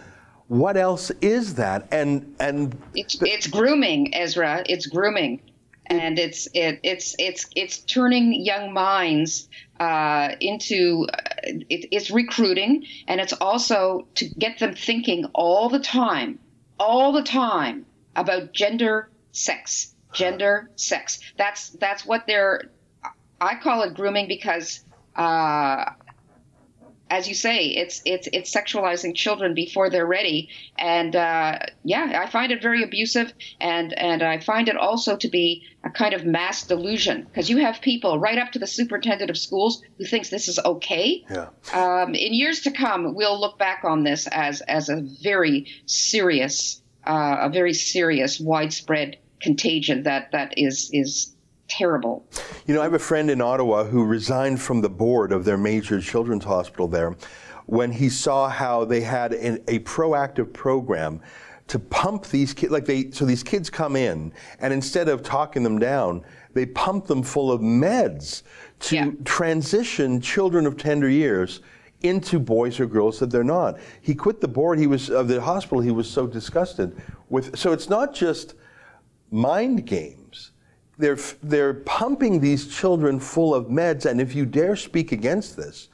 What 0.51 0.77
else 0.77 1.13
is 1.21 1.55
that? 1.55 1.87
And 1.93 2.35
and 2.41 2.77
It's 2.93 3.17
it's 3.23 3.47
grooming, 3.47 4.13
Ezra. 4.17 4.65
It's 4.67 4.87
grooming, 4.87 5.43
and 5.87 6.19
it's 6.19 6.49
it, 6.53 6.81
it's 6.83 7.15
it's 7.21 7.47
it's 7.55 7.79
turning 7.79 8.35
young 8.35 8.73
minds 8.73 9.49
uh, 9.79 10.31
into 10.41 11.07
uh, 11.09 11.19
it, 11.45 11.87
it's 11.93 12.11
recruiting, 12.11 12.85
and 13.07 13.21
it's 13.21 13.33
also 13.35 14.09
to 14.17 14.29
get 14.29 14.59
them 14.59 14.75
thinking 14.75 15.27
all 15.35 15.69
the 15.69 15.79
time, 15.79 16.41
all 16.81 17.13
the 17.13 17.23
time 17.23 17.87
about 18.17 18.53
gender, 18.53 19.09
sex, 19.31 19.95
gender, 20.13 20.69
sex. 20.75 21.21
That's 21.39 21.69
that's 21.69 22.05
what 22.05 22.27
they're. 22.27 22.63
I 23.41 23.55
call 23.55 23.83
it 23.83 23.95
grooming 23.95 24.27
because. 24.27 24.81
Uh, 25.15 25.93
as 27.11 27.29
you 27.29 27.35
say, 27.35 27.67
it's 27.67 28.01
it's 28.05 28.29
it's 28.33 28.55
sexualizing 28.55 29.15
children 29.15 29.53
before 29.53 29.91
they're 29.91 30.07
ready, 30.07 30.49
and 30.79 31.17
uh, 31.17 31.59
yeah, 31.83 32.23
I 32.23 32.31
find 32.31 32.53
it 32.53 32.63
very 32.63 32.85
abusive, 32.85 33.33
and 33.61 33.93
and 33.99 34.23
I 34.23 34.39
find 34.39 34.69
it 34.69 34.77
also 34.77 35.17
to 35.17 35.29
be 35.29 35.65
a 35.83 35.91
kind 35.91 36.15
of 36.15 36.25
mass 36.25 36.65
delusion 36.65 37.23
because 37.25 37.51
you 37.51 37.59
have 37.59 37.81
people 37.81 38.19
right 38.19 38.39
up 38.39 38.53
to 38.53 38.61
the 38.61 38.67
superintendent 38.67 39.29
of 39.29 39.37
schools 39.37 39.83
who 39.99 40.05
thinks 40.05 40.31
this 40.31 40.47
is 40.47 40.61
okay. 40.61 41.25
Yeah. 41.29 41.49
Um, 41.73 42.15
in 42.15 42.33
years 42.33 42.61
to 42.63 42.71
come, 42.71 43.15
we'll 43.15 43.41
look 43.41 43.59
back 43.59 43.83
on 43.85 44.05
this 44.05 44.29
as 44.29 44.61
as 44.63 44.89
a 44.89 45.03
very 45.23 45.67
serious, 45.87 46.81
uh, 47.05 47.39
a 47.41 47.49
very 47.49 47.75
serious, 47.75 48.39
widespread 48.39 49.19
contagion 49.41 50.05
that 50.05 50.31
that 50.31 50.55
is 50.57 50.91
is 50.93 51.35
terrible. 51.71 52.27
You 52.67 52.75
know, 52.75 52.81
I 52.81 52.85
have 52.85 52.95
a 52.95 52.99
friend 52.99 53.31
in 53.31 53.41
Ottawa 53.41 53.85
who 53.85 54.05
resigned 54.05 54.61
from 54.61 54.81
the 54.81 54.91
board 54.91 55.33
of 55.33 55.45
their 55.45 55.57
major 55.57 56.01
children's 56.01 56.45
hospital 56.45 56.89
there 56.89 57.17
when 57.67 57.93
he 57.93 58.09
saw 58.09 58.49
how 58.49 58.85
they 58.85 59.01
had 59.01 59.33
an, 59.33 59.63
a 59.69 59.79
proactive 59.81 60.53
program 60.53 61.21
to 61.69 61.79
pump 61.79 62.27
these 62.27 62.53
kids 62.53 62.73
like 62.73 62.85
they 62.85 63.13
so 63.13 63.25
these 63.25 63.45
kids 63.45 63.71
come 63.71 63.95
in 63.95 64.33
and 64.59 64.73
instead 64.73 65.09
of 65.09 65.23
talking 65.23 65.63
them 65.63 65.79
down 65.79 66.21
they 66.53 66.67
pump 66.67 67.07
them 67.07 67.23
full 67.23 67.53
of 67.53 67.61
meds 67.61 68.43
to 68.81 69.13
transition 69.25 70.21
children 70.21 70.67
of 70.67 70.77
tender 70.77 71.09
years 71.09 71.61
into 72.03 72.41
boys 72.41 72.81
or 72.81 72.87
girls 72.87 73.19
that 73.21 73.31
they're 73.31 73.45
not. 73.45 73.79
He 74.01 74.15
quit 74.15 74.41
the 74.41 74.49
board. 74.49 74.79
He 74.79 74.87
was 74.87 75.11
of 75.11 75.29
the 75.29 75.41
hospital 75.41 75.81
he 75.81 75.91
was 75.91 76.11
so 76.11 76.27
disgusted 76.27 77.01
with 77.29 77.57
so 77.57 77.73
it's 77.73 77.89
not 77.89 78.15
just 78.15 78.55
mind 79.31 79.87
games 79.87 80.51
they're, 81.01 81.19
they're 81.43 81.75
pumping 81.75 82.41
these 82.41 82.69
children 82.69 83.19
full 83.19 83.55
of 83.55 83.67
meds, 83.67 84.05
and 84.07 84.21
if 84.21 84.35
you 84.35 84.45
dare 84.47 84.77
speak 84.77 85.13
against 85.13 85.57
this, 85.57 85.89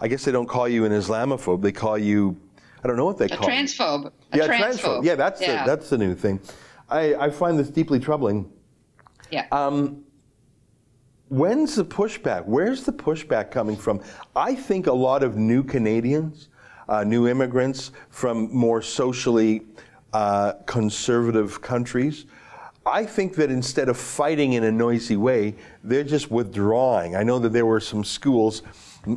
I 0.00 0.08
guess 0.08 0.24
they 0.24 0.32
don't 0.32 0.46
call 0.48 0.68
you 0.68 0.84
an 0.84 0.92
Islamophobe. 0.92 1.62
They 1.62 1.72
call 1.72 1.96
you, 1.96 2.36
I 2.84 2.88
don't 2.88 2.96
know 2.96 3.04
what 3.04 3.18
they 3.18 3.26
A 3.26 3.28
call 3.36 3.48
you. 3.48 3.54
transphobe. 3.54 4.12
A 4.32 4.36
yeah, 4.36 4.46
transphobe. 4.46 5.04
Yeah, 5.04 5.14
that's 5.14 5.40
Yeah. 5.40 5.64
The, 5.64 5.70
that's 5.70 5.88
the 5.90 5.98
new 5.98 6.14
thing. 6.14 6.40
I, 6.88 7.14
I 7.14 7.30
find 7.30 7.58
this 7.58 7.70
deeply 7.70 7.98
troubling. 7.98 8.50
Yeah. 9.30 9.46
Um, 9.50 10.04
when's 11.28 11.76
the 11.76 11.84
pushback? 11.84 12.44
Where's 12.44 12.84
the 12.84 12.92
pushback 12.92 13.50
coming 13.50 13.76
from? 13.76 14.00
I 14.36 14.54
think 14.54 14.86
a 14.86 14.92
lot 14.92 15.22
of 15.22 15.36
new 15.36 15.62
Canadians, 15.62 16.48
uh, 16.88 17.04
new 17.04 17.26
immigrants 17.28 17.92
from 18.10 18.54
more 18.54 18.82
socially 18.82 19.62
uh, 20.12 20.52
conservative 20.66 21.62
countries, 21.62 22.26
I 22.84 23.04
think 23.04 23.36
that 23.36 23.50
instead 23.50 23.88
of 23.88 23.96
fighting 23.96 24.54
in 24.54 24.64
a 24.64 24.72
noisy 24.72 25.16
way, 25.16 25.54
they're 25.84 26.02
just 26.02 26.30
withdrawing. 26.32 27.14
I 27.14 27.22
know 27.22 27.38
that 27.38 27.52
there 27.52 27.66
were 27.66 27.78
some 27.78 28.02
schools, 28.02 28.62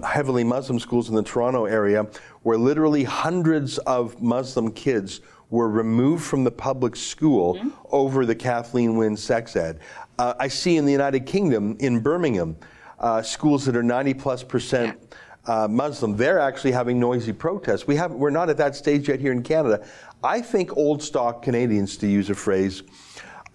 heavily 0.04 0.43
Muslim 0.43 0.80
schools 0.80 1.10
in 1.10 1.15
the 1.15 1.23
Toronto 1.23 1.65
area, 1.65 2.06
where 2.43 2.60
literally 2.60 3.04
hundreds 3.04 3.80
of 3.80 4.21
Muslim 4.21 4.71
kids 4.71 5.21
were 5.49 5.67
removed 5.69 6.23
from 6.23 6.43
the 6.43 6.51
public 6.51 6.95
school 6.95 7.60
over 7.91 8.25
the 8.25 8.36
Kathleen 8.36 8.97
Wynne 8.97 9.17
sex 9.17 9.56
ed. 9.56 9.80
Uh, 10.19 10.36
I 10.39 10.47
see 10.47 10.78
in 10.78 10.86
the 10.86 10.91
United 10.91 11.25
Kingdom, 11.25 11.75
in 11.80 11.99
Birmingham, 12.01 12.56
uh, 12.99 13.23
schools 13.23 13.65
that 13.65 13.75
are 13.75 13.84
90 13.84 14.13
plus 14.13 14.43
percent 14.43 14.99
uh, 15.47 15.67
Muslim, 15.67 16.15
they're 16.15 16.39
actually 16.39 16.71
having 16.71 16.99
noisy 16.99 17.34
protests. 17.34 17.88
We 17.88 17.95
have, 17.95 18.12
we're 18.12 18.30
not 18.30 18.49
at 18.49 18.58
that 18.58 18.75
stage 18.75 19.10
yet 19.10 19.19
here 19.19 19.32
in 19.32 19.43
Canada. 19.43 19.86
I 20.23 20.41
think 20.41 20.75
old 20.78 21.01
stock 21.04 21.43
Canadians, 21.43 21.97
to 21.97 22.08
use 22.08 22.30
a 22.30 22.36
phrase, 22.36 22.84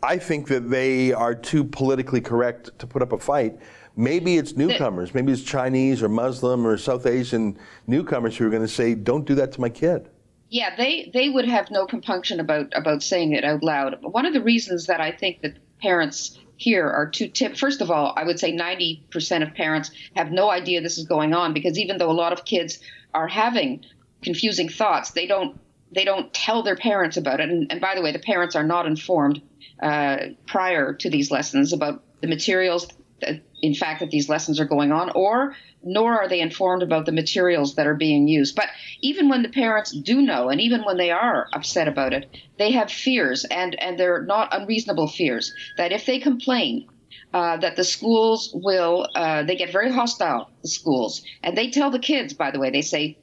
I 0.03 0.17
think 0.17 0.49
that 0.49 0.71
they 0.71 1.13
are 1.13 1.35
too 1.35 1.65
politically 1.65 2.21
correct 2.21 2.79
to 2.79 2.87
put 2.87 3.03
up 3.03 3.13
a 3.13 3.19
fight. 3.19 3.59
Maybe 3.97 4.39
it's 4.39 4.57
newcomers, 4.57 5.15
maybe 5.15 5.33
it's 5.33 5.43
Chinese 5.43 6.03
or 6.03 6.09
Muslim 6.09 6.67
or 6.67 6.79
South 6.79 7.07
Asian 7.07 7.59
newcomers 7.87 8.37
who 8.37 8.47
are 8.47 8.51
going 8.51 8.63
to 8.63 8.69
say, 8.69 8.95
"Don't 8.95 9.27
do 9.27 9.35
that 9.35 9.53
to 9.53 9.61
my 9.61 9.69
kid." 9.69 10.09
Yeah, 10.49 10.75
they 10.77 11.11
they 11.13 11.29
would 11.29 11.47
have 11.47 11.71
no 11.71 11.87
compunction 11.87 12.41
about 12.41 12.73
about 12.75 13.03
saying 13.03 13.33
it 13.33 13.45
out 13.45 13.63
loud. 13.63 13.99
One 14.03 14.27
of 14.27 14.33
the 14.33 14.43
reasons 14.43 14.87
that 14.87 15.01
I 15.01 15.13
think 15.13 15.43
that 15.43 15.59
parents 15.83 16.39
here 16.57 16.89
are 16.89 17.09
too 17.09 17.29
tip. 17.29 17.57
First 17.57 17.81
of 17.81 17.91
all, 17.91 18.13
I 18.17 18.25
would 18.25 18.39
say 18.39 18.53
90% 18.53 19.43
of 19.43 19.55
parents 19.55 19.91
have 20.15 20.31
no 20.31 20.51
idea 20.51 20.83
this 20.83 20.99
is 20.99 21.07
going 21.07 21.35
on 21.35 21.55
because 21.55 21.79
even 21.79 21.97
though 21.97 22.11
a 22.11 22.13
lot 22.13 22.35
of 22.35 22.45
kids 22.45 22.79
are 23.15 23.29
having 23.29 23.85
confusing 24.23 24.69
thoughts, 24.69 25.13
they 25.13 25.27
don't 25.27 25.59
they 25.93 26.05
don't 26.05 26.33
tell 26.33 26.63
their 26.63 26.77
parents 26.77 27.17
about 27.17 27.41
it. 27.41 27.49
And, 27.49 27.71
and 27.71 27.81
by 27.81 27.95
the 27.95 28.03
way, 28.03 28.13
the 28.13 28.19
parents 28.19 28.55
are 28.55 28.63
not 28.63 28.87
informed 28.87 29.43
uh, 29.83 30.17
prior 30.47 30.95
to 30.95 31.11
these 31.11 31.31
lessons 31.31 31.73
about 31.73 32.03
the 32.21 32.29
materials. 32.29 32.89
That, 33.21 33.43
in 33.61 33.75
fact, 33.75 34.01
that 34.01 34.11
these 34.11 34.31
lessons 34.31 34.59
are 34.59 34.65
going 34.65 34.93
on, 34.93 35.11
or 35.15 35.55
nor 35.83 36.21
are 36.21 36.29
they 36.29 36.41
informed 36.41 36.83
about 36.83 37.07
the 37.07 37.13
materials 37.13 37.75
that 37.75 37.87
are 37.87 37.95
being 37.95 38.29
used. 38.29 38.57
But 38.57 38.69
even 39.01 39.29
when 39.29 39.43
the 39.43 39.49
parents 39.49 39.93
do 39.93 40.23
know, 40.23 40.49
and 40.49 40.61
even 40.61 40.83
when 40.85 40.97
they 40.97 41.11
are 41.11 41.47
upset 41.53 41.89
about 41.89 42.13
it, 42.13 42.35
they 42.59 42.73
have 42.73 42.91
fears, 42.91 43.45
and, 43.45 43.79
and 43.83 43.99
they're 43.99 44.23
not 44.23 44.49
unreasonable 44.53 45.09
fears, 45.09 45.53
that 45.77 45.93
if 45.93 46.07
they 46.07 46.19
complain, 46.19 46.89
uh, 47.33 47.57
that 47.59 47.77
the 47.77 47.85
schools 47.85 48.51
will, 48.55 49.07
uh, 49.15 49.43
they 49.43 49.57
get 49.57 49.73
very 49.73 49.91
hostile, 49.91 50.51
the 50.63 50.69
schools. 50.69 51.23
And 51.43 51.57
they 51.57 51.71
tell 51.71 51.91
the 51.91 51.99
kids, 51.99 52.35
by 52.35 52.51
the 52.51 52.59
way, 52.59 52.71
they 52.71 52.83
say, 52.83 53.19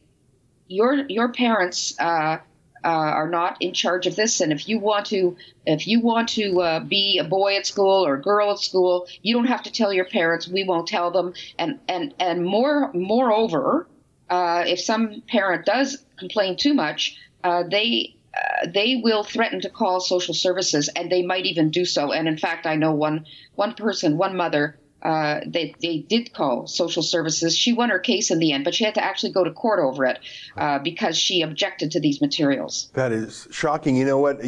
your, 0.67 1.05
your 1.09 1.31
parents 1.31 1.99
uh, 1.99 2.37
uh, 2.83 2.87
are 2.87 3.29
not 3.29 3.57
in 3.61 3.73
charge 3.73 4.07
of 4.07 4.15
this, 4.15 4.41
and 4.41 4.51
if 4.51 4.67
you 4.69 4.79
want 4.79 5.07
to, 5.07 5.35
if 5.65 5.87
you 5.87 5.99
want 6.01 6.29
to 6.29 6.61
uh, 6.61 6.79
be 6.79 7.17
a 7.19 7.23
boy 7.23 7.55
at 7.57 7.65
school 7.65 8.05
or 8.05 8.15
a 8.15 8.21
girl 8.21 8.51
at 8.51 8.59
school, 8.59 9.07
you 9.21 9.33
don't 9.33 9.47
have 9.47 9.63
to 9.63 9.71
tell 9.71 9.91
your 9.93 10.05
parents. 10.05 10.47
We 10.47 10.63
won't 10.63 10.87
tell 10.87 11.11
them. 11.11 11.33
And 11.57 11.79
and 11.87 12.13
and 12.19 12.45
more 12.45 12.91
moreover, 12.93 13.87
uh, 14.29 14.63
if 14.67 14.79
some 14.79 15.23
parent 15.27 15.65
does 15.65 16.03
complain 16.17 16.57
too 16.57 16.73
much, 16.73 17.17
uh, 17.43 17.63
they 17.69 18.15
uh, 18.33 18.67
they 18.67 19.01
will 19.03 19.23
threaten 19.23 19.61
to 19.61 19.69
call 19.69 19.99
social 19.99 20.33
services, 20.33 20.89
and 20.89 21.11
they 21.11 21.23
might 21.23 21.45
even 21.45 21.69
do 21.69 21.85
so. 21.85 22.11
And 22.11 22.27
in 22.27 22.37
fact, 22.37 22.65
I 22.65 22.75
know 22.75 22.93
one 22.93 23.25
one 23.55 23.73
person, 23.73 24.17
one 24.17 24.35
mother 24.37 24.77
uh, 25.07 25.39
they, 25.47 25.73
they 25.81 25.99
did 25.99 26.33
call 26.33 26.67
social 26.67 27.01
services. 27.01 27.57
She 27.57 27.71
won 27.71 27.89
her 27.89 27.97
case 27.97 28.29
in 28.29 28.39
the 28.39 28.51
end, 28.51 28.65
but 28.65 28.75
she 28.75 28.83
had 28.83 28.93
to 28.95 29.03
actually 29.03 29.31
go 29.31 29.45
to 29.45 29.51
court 29.51 29.79
over 29.79 30.03
it 30.03 30.19
uh, 30.57 30.79
because 30.79 31.17
she 31.17 31.41
objected 31.41 31.91
to 31.91 32.01
these 32.01 32.19
materials. 32.19 32.89
That 32.93 33.13
is 33.13 33.47
shocking. 33.49 33.95
You 33.95 34.03
know 34.03 34.17
what? 34.17 34.43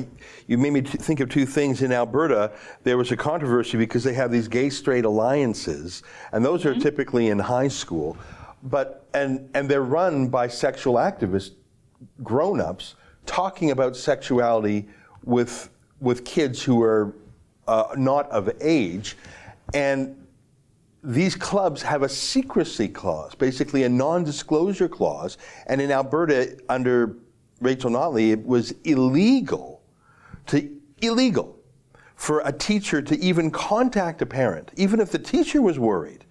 You 0.48 0.58
made 0.58 0.74
me 0.74 0.82
think 0.82 1.22
of 1.22 1.30
two 1.30 1.46
things. 1.46 1.82
In 1.82 1.94
Alberta, 1.94 2.52
there 2.84 2.98
was 2.98 3.10
a 3.14 3.16
controversy 3.16 3.78
because 3.78 4.04
they 4.04 4.14
have 4.16 4.34
these 4.34 4.50
gay 4.50 4.70
straight 4.70 5.06
alliances, 5.06 6.04
and 6.34 6.44
those 6.44 6.66
are 6.66 6.72
mm-hmm. 6.72 6.82
typically 6.82 7.30
in 7.30 7.40
high 7.40 7.70
school. 7.70 8.18
But 8.64 9.06
and 9.14 9.50
and 9.54 9.70
they're 9.70 9.82
run 9.82 10.28
by 10.28 10.50
sexual 10.50 10.96
activists, 10.96 11.52
grown-ups, 12.22 12.96
talking 13.26 13.72
about 13.72 13.96
sexuality 13.96 14.90
with 15.24 15.70
with 16.02 16.26
kids 16.26 16.62
who 16.62 16.84
are 16.84 17.16
uh, 17.66 17.96
not 17.96 18.30
of 18.32 18.52
age, 18.60 19.16
and 19.74 20.19
these 21.10 21.36
clubs 21.36 21.82
have 21.82 22.04
a 22.04 22.10
secrecy 22.10 22.88
clause, 22.88 23.34
basically 23.34 23.84
a 23.84 23.90
non 23.90 24.24
disclosure 24.24 24.88
clause. 24.88 25.40
And 25.66 25.82
in 25.82 25.92
Alberta, 25.92 26.56
under 26.70 27.18
Rachel 27.62 27.90
Notley, 27.90 28.32
it 28.32 28.46
was 28.46 28.74
illegal 28.84 29.82
to 30.48 30.70
illegal 31.02 31.58
for 32.16 32.42
a 32.46 32.52
teacher 32.52 33.02
to 33.02 33.18
even 33.20 33.50
contact 33.50 34.22
a 34.22 34.26
parent, 34.26 34.72
even 34.76 35.00
if 35.00 35.12
the 35.12 35.18
teacher 35.18 35.64
was 35.64 35.80
worried. 35.80 36.26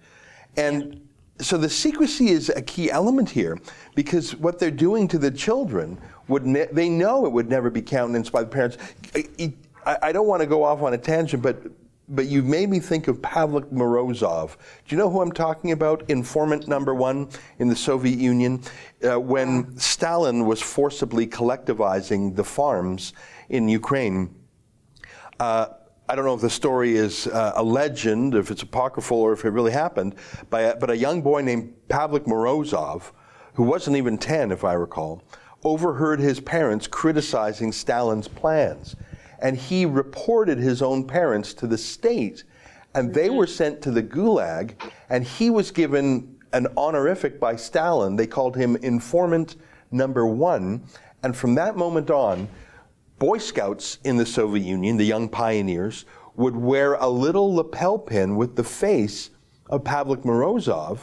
And 0.55 1.05
so 1.41 1.57
the 1.57 1.69
secrecy 1.69 2.29
is 2.29 2.47
a 2.49 2.61
key 2.61 2.89
element 2.89 3.29
here 3.29 3.59
because 3.95 4.33
what 4.35 4.59
they're 4.59 4.71
doing 4.71 5.09
to 5.09 5.17
the 5.17 5.31
children 5.31 5.99
would 6.29 6.45
ne- 6.45 6.67
they 6.71 6.87
know 6.87 7.25
it 7.25 7.31
would 7.33 7.49
never 7.49 7.69
be 7.69 7.81
countenanced 7.81 8.31
by 8.31 8.43
the 8.43 8.47
parents. 8.47 8.77
I, 9.85 9.97
I 10.03 10.11
don't 10.13 10.27
want 10.27 10.41
to 10.41 10.47
go 10.47 10.63
off 10.63 10.81
on 10.81 10.93
a 10.93 10.97
tangent, 10.97 11.43
but 11.43 11.63
but 12.09 12.25
you 12.25 12.41
made 12.41 12.69
me 12.69 12.79
think 12.79 13.07
of 13.07 13.21
Pavlik 13.21 13.71
Morozov. 13.71 14.57
Do 14.87 14.95
you 14.95 14.97
know 14.97 15.09
who 15.09 15.21
I'm 15.21 15.31
talking 15.31 15.71
about? 15.71 16.09
Informant 16.09 16.67
number 16.67 16.95
one 16.95 17.29
in 17.59 17.67
the 17.67 17.75
Soviet 17.75 18.17
Union. 18.17 18.61
Uh, 19.03 19.19
when 19.19 19.77
Stalin 19.77 20.45
was 20.45 20.61
forcibly 20.61 21.27
collectivizing 21.27 22.35
the 22.35 22.43
farms 22.43 23.13
in 23.49 23.69
Ukraine, 23.69 24.33
uh, 25.39 25.67
I 26.09 26.15
don't 26.15 26.25
know 26.25 26.33
if 26.33 26.41
the 26.41 26.49
story 26.49 26.95
is 26.95 27.27
uh, 27.27 27.53
a 27.55 27.63
legend, 27.63 28.33
if 28.33 28.49
it's 28.49 28.63
apocryphal, 28.63 29.19
or 29.19 29.33
if 29.33 29.45
it 29.45 29.51
really 29.51 29.71
happened, 29.71 30.15
a, 30.51 30.75
but 30.79 30.89
a 30.89 30.97
young 30.97 31.21
boy 31.21 31.41
named 31.41 31.75
Pavlik 31.87 32.25
Morozov, 32.25 33.11
who 33.53 33.63
wasn't 33.63 33.95
even 33.95 34.17
10, 34.17 34.51
if 34.51 34.63
I 34.63 34.73
recall, 34.73 35.21
overheard 35.63 36.19
his 36.19 36.39
parents 36.39 36.87
criticizing 36.87 37.71
Stalin's 37.71 38.27
plans 38.27 38.95
and 39.41 39.57
he 39.57 39.85
reported 39.85 40.57
his 40.57 40.81
own 40.81 41.05
parents 41.05 41.53
to 41.55 41.67
the 41.67 41.77
state. 41.77 42.43
And 42.95 43.13
they 43.13 43.29
were 43.29 43.47
sent 43.47 43.81
to 43.83 43.91
the 43.91 44.03
gulag, 44.03 44.71
and 45.09 45.23
he 45.23 45.49
was 45.49 45.71
given 45.71 46.35
an 46.53 46.67
honorific 46.77 47.39
by 47.39 47.55
Stalin. 47.55 48.15
They 48.15 48.27
called 48.27 48.55
him 48.55 48.75
informant 48.77 49.57
number 49.91 50.25
one. 50.25 50.83
And 51.23 51.35
from 51.35 51.55
that 51.55 51.77
moment 51.77 52.09
on, 52.09 52.47
Boy 53.19 53.37
Scouts 53.37 53.99
in 54.05 54.17
the 54.17 54.25
Soviet 54.25 54.63
Union, 54.63 54.97
the 54.97 55.03
young 55.05 55.27
pioneers, 55.27 56.05
would 56.35 56.55
wear 56.55 56.93
a 56.95 57.07
little 57.07 57.53
lapel 57.53 57.99
pin 57.99 58.37
with 58.37 58.55
the 58.55 58.63
face 58.63 59.29
of 59.69 59.83
Pavlik 59.83 60.23
Morozov, 60.23 60.99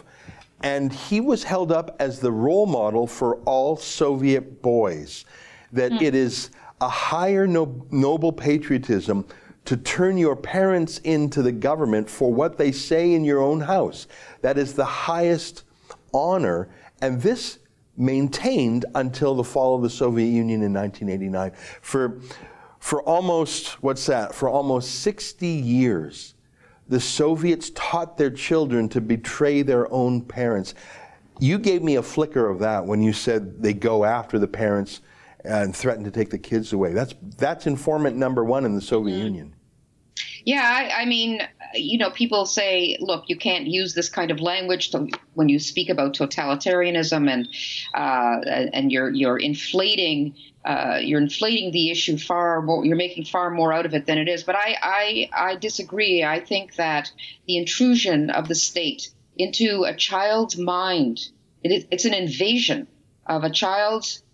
and 0.62 0.92
he 0.92 1.20
was 1.20 1.44
held 1.44 1.70
up 1.70 1.94
as 2.01 2.18
the 2.18 2.33
role 2.33 2.66
model 2.66 3.07
for 3.07 3.37
all 3.44 3.77
Soviet 3.77 4.62
boys. 4.62 5.27
That 5.72 5.92
mm. 5.92 6.03
it 6.03 6.14
is 6.14 6.51
a 6.81 6.89
higher 6.89 7.47
no- 7.47 7.87
noble 7.91 8.33
patriotism 8.33 9.25
to 9.65 9.77
turn 9.77 10.17
your 10.17 10.37
parents 10.37 10.99
into 10.99 11.43
the 11.43 11.53
government 11.53 12.09
for 12.09 12.33
what 12.33 12.57
they 12.57 12.71
say 12.71 13.12
in 13.15 13.25
your 13.25 13.41
own 13.41 13.61
house. 13.61 14.07
That 14.43 14.59
is 14.59 14.75
the 14.75 14.85
highest 14.85 15.65
honor. 16.15 16.69
And 17.03 17.21
this 17.21 17.59
maintained 17.97 18.85
until 18.95 19.35
the 19.35 19.45
fall 19.45 19.75
of 19.75 19.83
the 19.83 19.91
Soviet 19.91 20.29
Union 20.29 20.62
in 20.62 20.73
1989. 20.73 21.53
For, 21.81 22.21
for 22.79 23.03
almost, 23.03 23.83
what's 23.83 24.07
that? 24.07 24.35
For 24.35 24.49
almost 24.49 25.01
60 25.01 25.47
years, 25.47 26.35
the 26.89 27.01
Soviets 27.01 27.71
taught 27.71 28.17
their 28.17 28.31
children 28.31 28.89
to 28.91 29.01
betray 29.01 29.62
their 29.62 29.93
own 29.93 30.21
parents. 30.21 30.75
You 31.41 31.59
gave 31.59 31.83
me 31.83 31.97
a 31.97 32.03
flicker 32.03 32.49
of 32.49 32.61
that 32.61 32.87
when 32.87 33.03
you 33.03 33.12
said 33.12 33.62
they 33.62 33.73
go 33.73 34.05
after 34.05 34.39
the 34.39 34.47
parents 34.47 35.01
and 35.47 35.75
threatened 35.75 36.05
to 36.05 36.11
take 36.11 36.31
the 36.31 36.39
kids 36.39 36.73
away. 36.73 36.93
That's 36.93 37.15
that's 37.37 37.67
informant 37.67 38.17
number 38.17 38.45
one 38.45 38.65
in 38.65 38.75
the 38.75 38.81
Soviet 38.81 39.17
mm. 39.17 39.25
Union. 39.25 39.57
Yeah, 40.47 40.63
I, 40.63 41.03
I, 41.03 41.05
mean, 41.07 41.41
you 41.75 41.99
know, 41.99 42.11
people 42.11 42.47
say, 42.47 42.97
look, 43.01 43.25
you 43.27 43.37
can't 43.37 43.67
use 43.67 43.95
this 43.95 44.09
kind 44.09 44.31
of 44.31 44.41
language 44.41 44.91
to, 44.93 45.09
when 45.35 45.49
you 45.49 45.59
speak 45.59 45.89
about 45.89 46.15
totalitarianism, 46.15 47.29
and 47.29 47.49
uh, 47.93 48.69
and 48.73 48.93
you're 48.93 49.11
you're 49.11 49.39
inflating. 49.39 50.37
Uh, 50.65 50.99
you're 51.01 51.21
inflating 51.21 51.71
the 51.71 51.93
issue 51.93 52.19
far 52.19 52.61
more. 52.61 52.85
You're 52.85 52.97
making 52.97 53.25
far 53.25 53.51
more 53.51 53.73
out 53.73 53.87
of 53.87 53.95
it 53.95 54.07
than 54.07 54.19
it 54.19 54.29
is. 54.29 54.43
But 54.43 54.57
I, 54.57 54.77
I, 54.83 55.31
I 55.33 55.55
disagree. 55.55 56.25
I 56.25 56.41
think 56.41 56.75
that 56.75 57.13
the 57.47 57.57
intrusion 57.57 58.31
of 58.31 58.49
the 58.49 58.57
state 58.57 59.11
into 59.37 59.85
a 59.85 59.95
child's 59.95 60.59
mind, 60.59 61.21
it, 61.63 61.87
it's 61.93 62.05
an 62.05 62.15
invasion 62.15 62.89
of 63.25 63.45
a 63.45 63.51
child's 63.51 64.25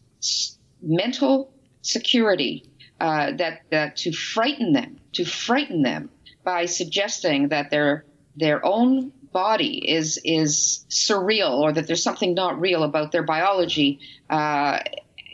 mental 0.83 1.53
security 1.83 2.65
uh, 3.01 3.33
that 3.33 3.63
that 3.71 3.97
to 3.97 4.13
frighten 4.13 4.73
them, 4.73 4.99
to 5.13 5.25
frighten 5.25 5.83
them 5.83 6.11
by 6.45 6.67
suggesting 6.67 7.49
that 7.49 7.71
their 7.71 8.05
their 8.37 8.65
own 8.65 9.13
body 9.33 9.91
is 9.91 10.21
is 10.25 10.85
surreal 10.91 11.61
or 11.61 11.73
that 11.73 11.87
there's 11.87 12.03
something 12.03 12.35
not 12.35 12.61
real 12.61 12.83
about 12.83 13.13
their 13.13 13.23
biology 13.23 13.99
uh, 14.31 14.79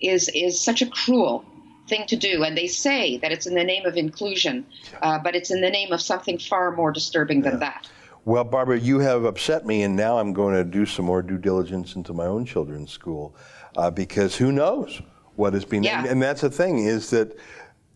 is 0.01 0.31
is 0.35 0.61
such 0.61 0.83
a 0.83 0.87
cruel 0.87 1.45
thing 1.89 2.07
to 2.07 2.17
do. 2.17 2.45
And 2.45 2.57
they 2.57 2.67
say 2.67 3.19
that 3.19 3.33
it's 3.33 3.47
in 3.47 3.55
the 3.55 3.65
name 3.65 3.87
of 3.87 3.97
inclusion, 3.97 4.67
uh, 5.03 5.19
but 5.19 5.35
it's 5.35 5.51
in 5.51 5.61
the 5.61 5.71
name 5.71 5.93
of 5.93 6.01
something 6.01 6.39
far 6.39 6.71
more 6.75 6.93
disturbing 6.93 7.43
than 7.43 7.55
yeah. 7.55 7.59
that. 7.59 7.91
Well, 8.25 8.45
Barbara, 8.45 8.79
you 8.79 8.99
have 8.99 9.25
upset 9.25 9.65
me, 9.65 9.83
and 9.83 9.97
now 9.97 10.19
I'm 10.19 10.35
going 10.35 10.55
to 10.55 10.65
do 10.65 10.85
some 10.85 11.07
more 11.07 11.23
due 11.23 11.39
diligence 11.39 11.95
into 11.95 12.13
my 12.13 12.27
own 12.27 12.45
children's 12.45 12.91
school 12.91 13.35
uh, 13.77 13.91
because 13.91 14.37
who 14.37 14.53
knows? 14.53 15.01
What 15.39 15.55
has 15.55 15.65
been. 15.65 15.83
Yeah. 15.83 16.01
And, 16.01 16.09
and 16.09 16.23
that's 16.23 16.41
the 16.41 16.51
thing 16.51 16.81
is 16.81 17.11
that 17.11 17.39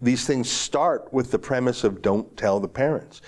these 0.00 0.26
things 0.26 0.50
start 0.50 1.12
with 1.12 1.30
the 1.30 1.38
premise 1.38 1.84
of 1.84 2.00
don't 2.00 2.34
tell 2.36 2.60
the 2.60 2.68
parents. 2.68 3.20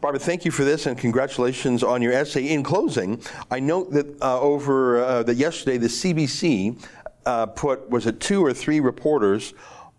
Barbara, 0.00 0.20
thank 0.20 0.44
you 0.44 0.50
for 0.50 0.64
this 0.64 0.86
and 0.86 0.96
congratulations 0.96 1.82
on 1.82 2.02
your 2.02 2.12
essay. 2.12 2.48
In 2.48 2.62
closing, 2.62 3.20
I 3.50 3.60
note 3.60 3.92
that 3.92 4.22
uh, 4.22 4.40
over 4.40 5.02
uh, 5.02 5.22
that 5.24 5.34
yesterday 5.36 5.78
the 5.78 5.88
CBC 5.88 6.84
uh, 7.24 7.46
put 7.46 7.88
was 7.90 8.06
it 8.06 8.20
two 8.20 8.44
or 8.44 8.52
three 8.52 8.80
reporters 8.80 9.54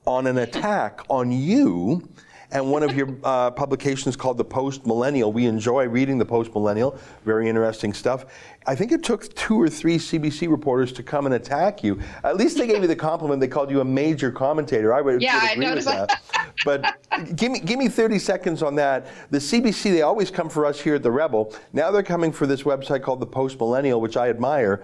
on 0.06 0.27
an 0.27 0.38
attack 0.38 1.01
on 1.10 1.32
you 1.32 2.08
and 2.51 2.71
one 2.71 2.83
of 2.83 2.95
your 2.95 3.10
uh, 3.23 3.51
publications 3.51 4.15
called 4.15 4.38
the 4.38 4.45
Post 4.45 4.86
Millennial. 4.86 5.33
We 5.33 5.45
enjoy 5.45 5.88
reading 5.88 6.17
the 6.17 6.25
Post 6.25 6.53
Millennial, 6.53 6.97
very 7.25 7.49
interesting 7.49 7.93
stuff. 7.93 8.25
I 8.65 8.75
think 8.75 8.91
it 8.91 9.03
took 9.03 9.33
two 9.36 9.60
or 9.60 9.69
three 9.69 9.97
CBC 9.97 10.49
reporters 10.49 10.91
to 10.93 11.03
come 11.03 11.25
and 11.25 11.36
attack 11.36 11.83
you. 11.83 11.99
At 12.23 12.38
least 12.38 12.57
they 12.57 12.67
gave 12.67 12.81
you 12.81 12.88
the 12.88 12.95
compliment. 12.95 13.41
They 13.41 13.47
called 13.47 13.69
you 13.69 13.81
a 13.81 13.86
major 13.86 14.31
commentator. 14.31 14.93
I 14.93 15.01
would, 15.01 15.21
Yeah, 15.21 15.41
would 15.41 15.51
agree 15.51 15.65
with 15.65 15.86
noticed 15.86 15.88
that. 15.88 16.21
but 16.65 17.36
give 17.36 17.51
me 17.51 17.60
give 17.60 17.79
me 17.79 17.88
30 17.88 18.19
seconds 18.19 18.63
on 18.63 18.75
that. 18.75 19.07
The 19.29 19.38
CBC 19.39 19.91
they 19.91 20.01
always 20.01 20.31
come 20.31 20.49
for 20.49 20.65
us 20.65 20.79
here 20.79 20.95
at 20.95 21.03
the 21.03 21.12
Rebel. 21.12 21.53
Now 21.73 21.91
they're 21.91 22.03
coming 22.03 22.31
for 22.31 22.45
this 22.47 22.63
website 22.63 23.03
called 23.03 23.19
the 23.19 23.27
Post 23.27 23.60
Millennial, 23.60 24.01
which 24.01 24.17
I 24.17 24.29
admire. 24.29 24.83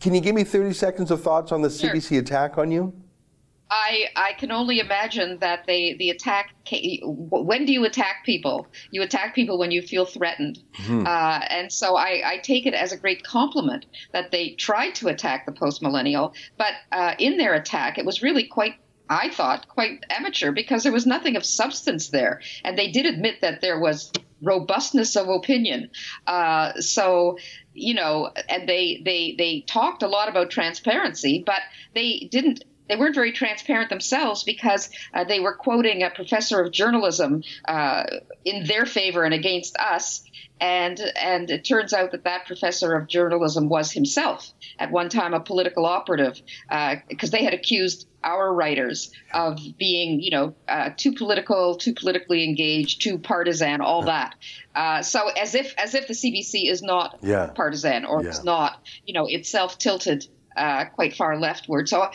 Can 0.00 0.14
you 0.14 0.20
give 0.20 0.34
me 0.34 0.44
30 0.44 0.72
seconds 0.74 1.10
of 1.10 1.22
thoughts 1.22 1.52
on 1.52 1.62
the 1.62 1.70
Sure. 1.70 1.90
CBC 1.90 2.18
attack 2.18 2.58
on 2.58 2.70
you? 2.70 2.92
I, 3.74 4.08
I 4.14 4.32
can 4.34 4.52
only 4.52 4.80
imagine 4.80 5.38
that 5.38 5.64
they 5.66 5.94
the 5.98 6.10
attack. 6.10 6.54
When 7.02 7.64
do 7.64 7.72
you 7.72 7.86
attack 7.86 8.26
people? 8.26 8.66
You 8.90 9.00
attack 9.00 9.34
people 9.34 9.58
when 9.58 9.70
you 9.70 9.80
feel 9.80 10.04
threatened, 10.04 10.58
uh, 11.06 11.40
and 11.48 11.72
so 11.72 11.96
I, 11.96 12.20
I 12.22 12.36
take 12.36 12.66
it 12.66 12.74
as 12.74 12.92
a 12.92 12.98
great 12.98 13.24
compliment 13.24 13.86
that 14.12 14.30
they 14.30 14.50
tried 14.50 14.94
to 14.96 15.08
attack 15.08 15.46
the 15.46 15.52
post 15.52 15.80
millennial, 15.80 16.34
but 16.58 16.74
uh, 16.92 17.14
in 17.18 17.38
their 17.38 17.54
attack, 17.54 17.96
it 17.96 18.04
was 18.04 18.22
really 18.22 18.46
quite. 18.46 18.74
I 19.08 19.30
thought 19.30 19.68
quite 19.68 20.04
amateur 20.10 20.52
because 20.52 20.82
there 20.82 20.92
was 20.92 21.06
nothing 21.06 21.36
of 21.36 21.44
substance 21.44 22.10
there, 22.10 22.42
and 22.64 22.78
they 22.78 22.90
did 22.90 23.06
admit 23.06 23.40
that 23.40 23.62
there 23.62 23.80
was 23.80 24.12
robustness 24.42 25.16
of 25.16 25.28
opinion. 25.28 25.90
Uh, 26.26 26.74
so, 26.80 27.38
you 27.72 27.94
know, 27.94 28.30
and 28.50 28.68
they 28.68 29.00
they 29.02 29.34
they 29.38 29.64
talked 29.66 30.02
a 30.02 30.08
lot 30.08 30.28
about 30.28 30.50
transparency, 30.50 31.42
but 31.44 31.60
they 31.94 32.28
didn't. 32.30 32.64
They 32.88 32.96
weren't 32.96 33.14
very 33.14 33.32
transparent 33.32 33.90
themselves 33.90 34.44
because 34.44 34.90
uh, 35.14 35.24
they 35.24 35.40
were 35.40 35.54
quoting 35.54 36.02
a 36.02 36.10
professor 36.10 36.60
of 36.60 36.72
journalism 36.72 37.42
uh, 37.66 38.04
in 38.44 38.64
their 38.64 38.86
favor 38.86 39.24
and 39.24 39.34
against 39.34 39.76
us. 39.76 40.22
And 40.60 41.00
and 41.16 41.50
it 41.50 41.64
turns 41.66 41.92
out 41.92 42.12
that 42.12 42.22
that 42.22 42.46
professor 42.46 42.94
of 42.94 43.08
journalism 43.08 43.68
was 43.68 43.90
himself 43.90 44.52
at 44.78 44.92
one 44.92 45.08
time 45.08 45.34
a 45.34 45.40
political 45.40 45.86
operative 45.86 46.40
because 47.08 47.30
they 47.32 47.42
had 47.42 47.52
accused 47.52 48.06
our 48.22 48.54
writers 48.54 49.10
of 49.34 49.58
being, 49.76 50.20
you 50.20 50.30
know, 50.30 50.54
uh, 50.68 50.90
too 50.96 51.14
political, 51.14 51.76
too 51.76 51.94
politically 51.94 52.44
engaged, 52.44 53.02
too 53.02 53.18
partisan, 53.18 53.80
all 53.80 54.04
that. 54.04 54.34
Uh, 54.74 55.02
so 55.02 55.28
as 55.30 55.56
if 55.56 55.74
as 55.78 55.94
if 55.94 56.06
the 56.06 56.14
CBC 56.14 56.70
is 56.70 56.80
not 56.80 57.18
Yeah. 57.22 57.48
partisan 57.56 58.04
or 58.04 58.22
Yeah. 58.22 58.30
is 58.30 58.44
not, 58.44 58.78
you 59.04 59.14
know, 59.14 59.26
itself 59.26 59.78
tilted 59.78 60.24
uh, 60.56 60.84
quite 60.94 61.16
far 61.16 61.38
leftward. 61.40 61.88
So 61.88 62.02
uh, 62.02 62.10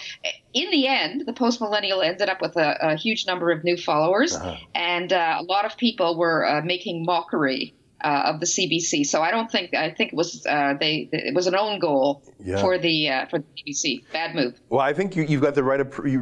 in 0.61 0.71
the 0.71 0.87
end, 0.87 1.23
the 1.25 1.33
post 1.33 1.61
millennial 1.61 2.01
ended 2.01 2.29
up 2.29 2.41
with 2.41 2.55
a, 2.57 2.77
a 2.91 2.95
huge 2.95 3.25
number 3.27 3.51
of 3.51 3.63
new 3.63 3.77
followers, 3.77 4.35
Uh-huh. 4.35 4.55
and 4.75 5.11
uh, 5.13 5.37
a 5.39 5.43
lot 5.43 5.65
of 5.65 5.77
people 5.77 6.17
were 6.17 6.45
uh, 6.45 6.61
making 6.61 7.05
mockery. 7.05 7.73
Uh, 7.99 8.31
of 8.31 8.39
the 8.39 8.45
CBC, 8.45 9.03
so 9.07 9.23
I 9.23 9.31
don't 9.31 9.49
think 9.51 9.73
I 9.73 9.89
think 9.89 10.13
it 10.13 10.15
was 10.15 10.45
uh, 10.45 10.75
they 10.79 11.09
it 11.11 11.33
was 11.33 11.47
an 11.47 11.55
own 11.55 11.79
goal 11.79 12.21
Yeah. 12.39 12.61
for 12.61 12.77
the 12.77 13.09
uh, 13.09 13.25
for 13.25 13.39
the 13.39 13.45
CBC. 13.57 14.03
Bad 14.13 14.35
move. 14.35 14.53
Well, 14.69 14.81
I 14.81 14.93
think 14.93 15.15
you, 15.15 15.23
you've 15.23 15.41
got 15.41 15.55
the 15.55 15.63
right 15.63 15.81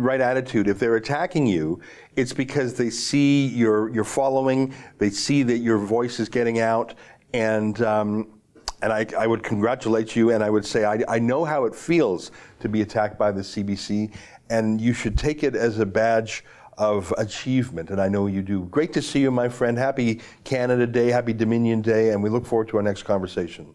right 0.10 0.22
attitude. 0.22 0.70
If 0.70 0.80
they're 0.80 0.96
attacking 0.96 1.48
you, 1.48 1.82
it's 2.16 2.32
because 2.32 2.76
they 2.76 2.90
see 2.90 3.48
your 3.48 3.90
your 3.94 4.06
following, 4.06 4.74
they 5.00 5.10
see 5.10 5.44
that 5.44 5.58
your 5.58 5.78
voice 5.78 6.18
is 6.22 6.30
getting 6.30 6.62
out, 6.62 6.94
and 7.34 7.82
um, 7.82 8.35
and 8.82 8.92
I, 8.92 9.06
I 9.18 9.28
would 9.28 9.44
congratulate 9.44 10.16
you, 10.16 10.32
and 10.32 10.44
I 10.44 10.50
would 10.50 10.66
say 10.66 10.86
I, 10.86 11.02
I 11.08 11.20
know 11.20 11.46
how 11.46 11.66
it 11.66 11.76
feels 11.76 12.32
to 12.60 12.70
be 12.70 12.82
attacked 12.82 13.18
by 13.18 13.32
the 13.32 13.42
CBC, 13.42 14.14
and 14.50 14.80
you 14.80 14.94
should 14.94 15.18
take 15.18 15.44
it 15.44 15.56
as 15.56 15.80
a 15.80 15.86
badge 15.86 16.44
of 16.78 17.14
achievement, 17.18 17.90
and 17.90 18.02
I 18.02 18.10
know 18.10 18.28
you 18.28 18.42
do. 18.42 18.66
Great 18.66 18.94
to 18.94 19.02
see 19.02 19.22
you, 19.22 19.32
my 19.32 19.50
friend. 19.50 19.78
Happy 19.78 20.22
Canada 20.44 20.86
Day, 20.86 21.10
happy 21.10 21.34
Dominion 21.34 21.82
Day, 21.82 22.10
and 22.10 22.22
we 22.22 22.30
look 22.30 22.46
forward 22.46 22.68
to 22.70 22.78
our 22.78 22.84
next 22.84 23.04
conversation. 23.04 23.74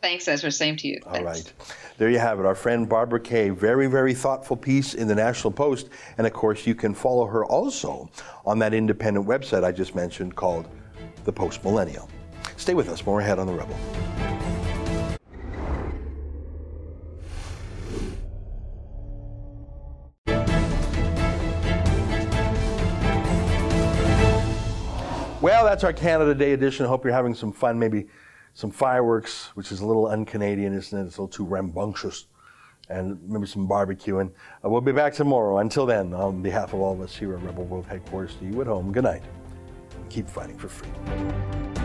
Thanks, 0.00 0.28
Ezra. 0.28 0.52
Same 0.52 0.76
to 0.76 0.88
you. 0.88 1.00
All 1.06 1.24
right. 1.24 1.52
There 1.96 2.08
you 2.08 2.20
have 2.20 2.38
it. 2.38 2.46
Our 2.46 2.54
friend 2.54 2.88
Barbara 2.88 3.18
Kay. 3.18 3.50
Very, 3.50 3.88
very 3.88 4.14
thoughtful 4.14 4.56
piece 4.56 4.94
in 4.94 5.08
the 5.08 5.14
National 5.14 5.50
Post. 5.50 5.88
And 6.18 6.26
of 6.26 6.32
course, 6.32 6.66
you 6.66 6.76
can 6.76 6.94
follow 6.94 7.26
her 7.26 7.44
also 7.44 8.08
on 8.46 8.60
that 8.60 8.72
independent 8.72 9.26
website 9.26 9.64
I 9.64 9.72
just 9.72 9.96
mentioned 9.96 10.36
called 10.36 10.68
The 11.24 11.32
Post 11.32 11.64
Millennial. 11.64 12.08
Stay 12.56 12.74
with 12.74 12.88
us. 12.88 13.04
More 13.04 13.20
ahead 13.20 13.40
on 13.40 13.48
The 13.48 13.54
Rebel. 13.54 13.76
That's 25.68 25.84
our 25.84 25.92
Canada 25.92 26.34
Day 26.34 26.54
edition. 26.54 26.86
Hope 26.86 27.04
you're 27.04 27.12
having 27.12 27.34
some 27.34 27.52
fun, 27.52 27.78
maybe 27.78 28.06
some 28.54 28.70
fireworks, 28.70 29.50
which 29.54 29.70
is 29.70 29.80
a 29.80 29.86
little 29.86 30.06
un-Canadian, 30.06 30.72
isn't 30.72 30.98
it? 30.98 31.04
It's 31.04 31.18
a 31.18 31.20
little 31.20 31.28
too 31.28 31.44
rambunctious, 31.44 32.24
and 32.88 33.20
maybe 33.28 33.46
some 33.46 33.68
barbecuing. 33.68 34.30
Uh, 34.64 34.70
we'll 34.70 34.80
be 34.80 34.92
back 34.92 35.12
tomorrow. 35.12 35.58
Until 35.58 35.84
then, 35.84 36.14
on 36.14 36.40
behalf 36.40 36.72
of 36.72 36.80
all 36.80 36.94
of 36.94 37.02
us 37.02 37.14
here 37.14 37.34
at 37.34 37.42
Rebel 37.42 37.64
World 37.64 37.84
Headquarters, 37.84 38.34
to 38.36 38.46
you 38.46 38.58
at 38.62 38.66
home, 38.66 38.92
good 38.92 39.04
night. 39.04 39.22
Keep 40.08 40.30
fighting 40.30 40.56
for 40.56 40.68
freedom. 40.68 41.77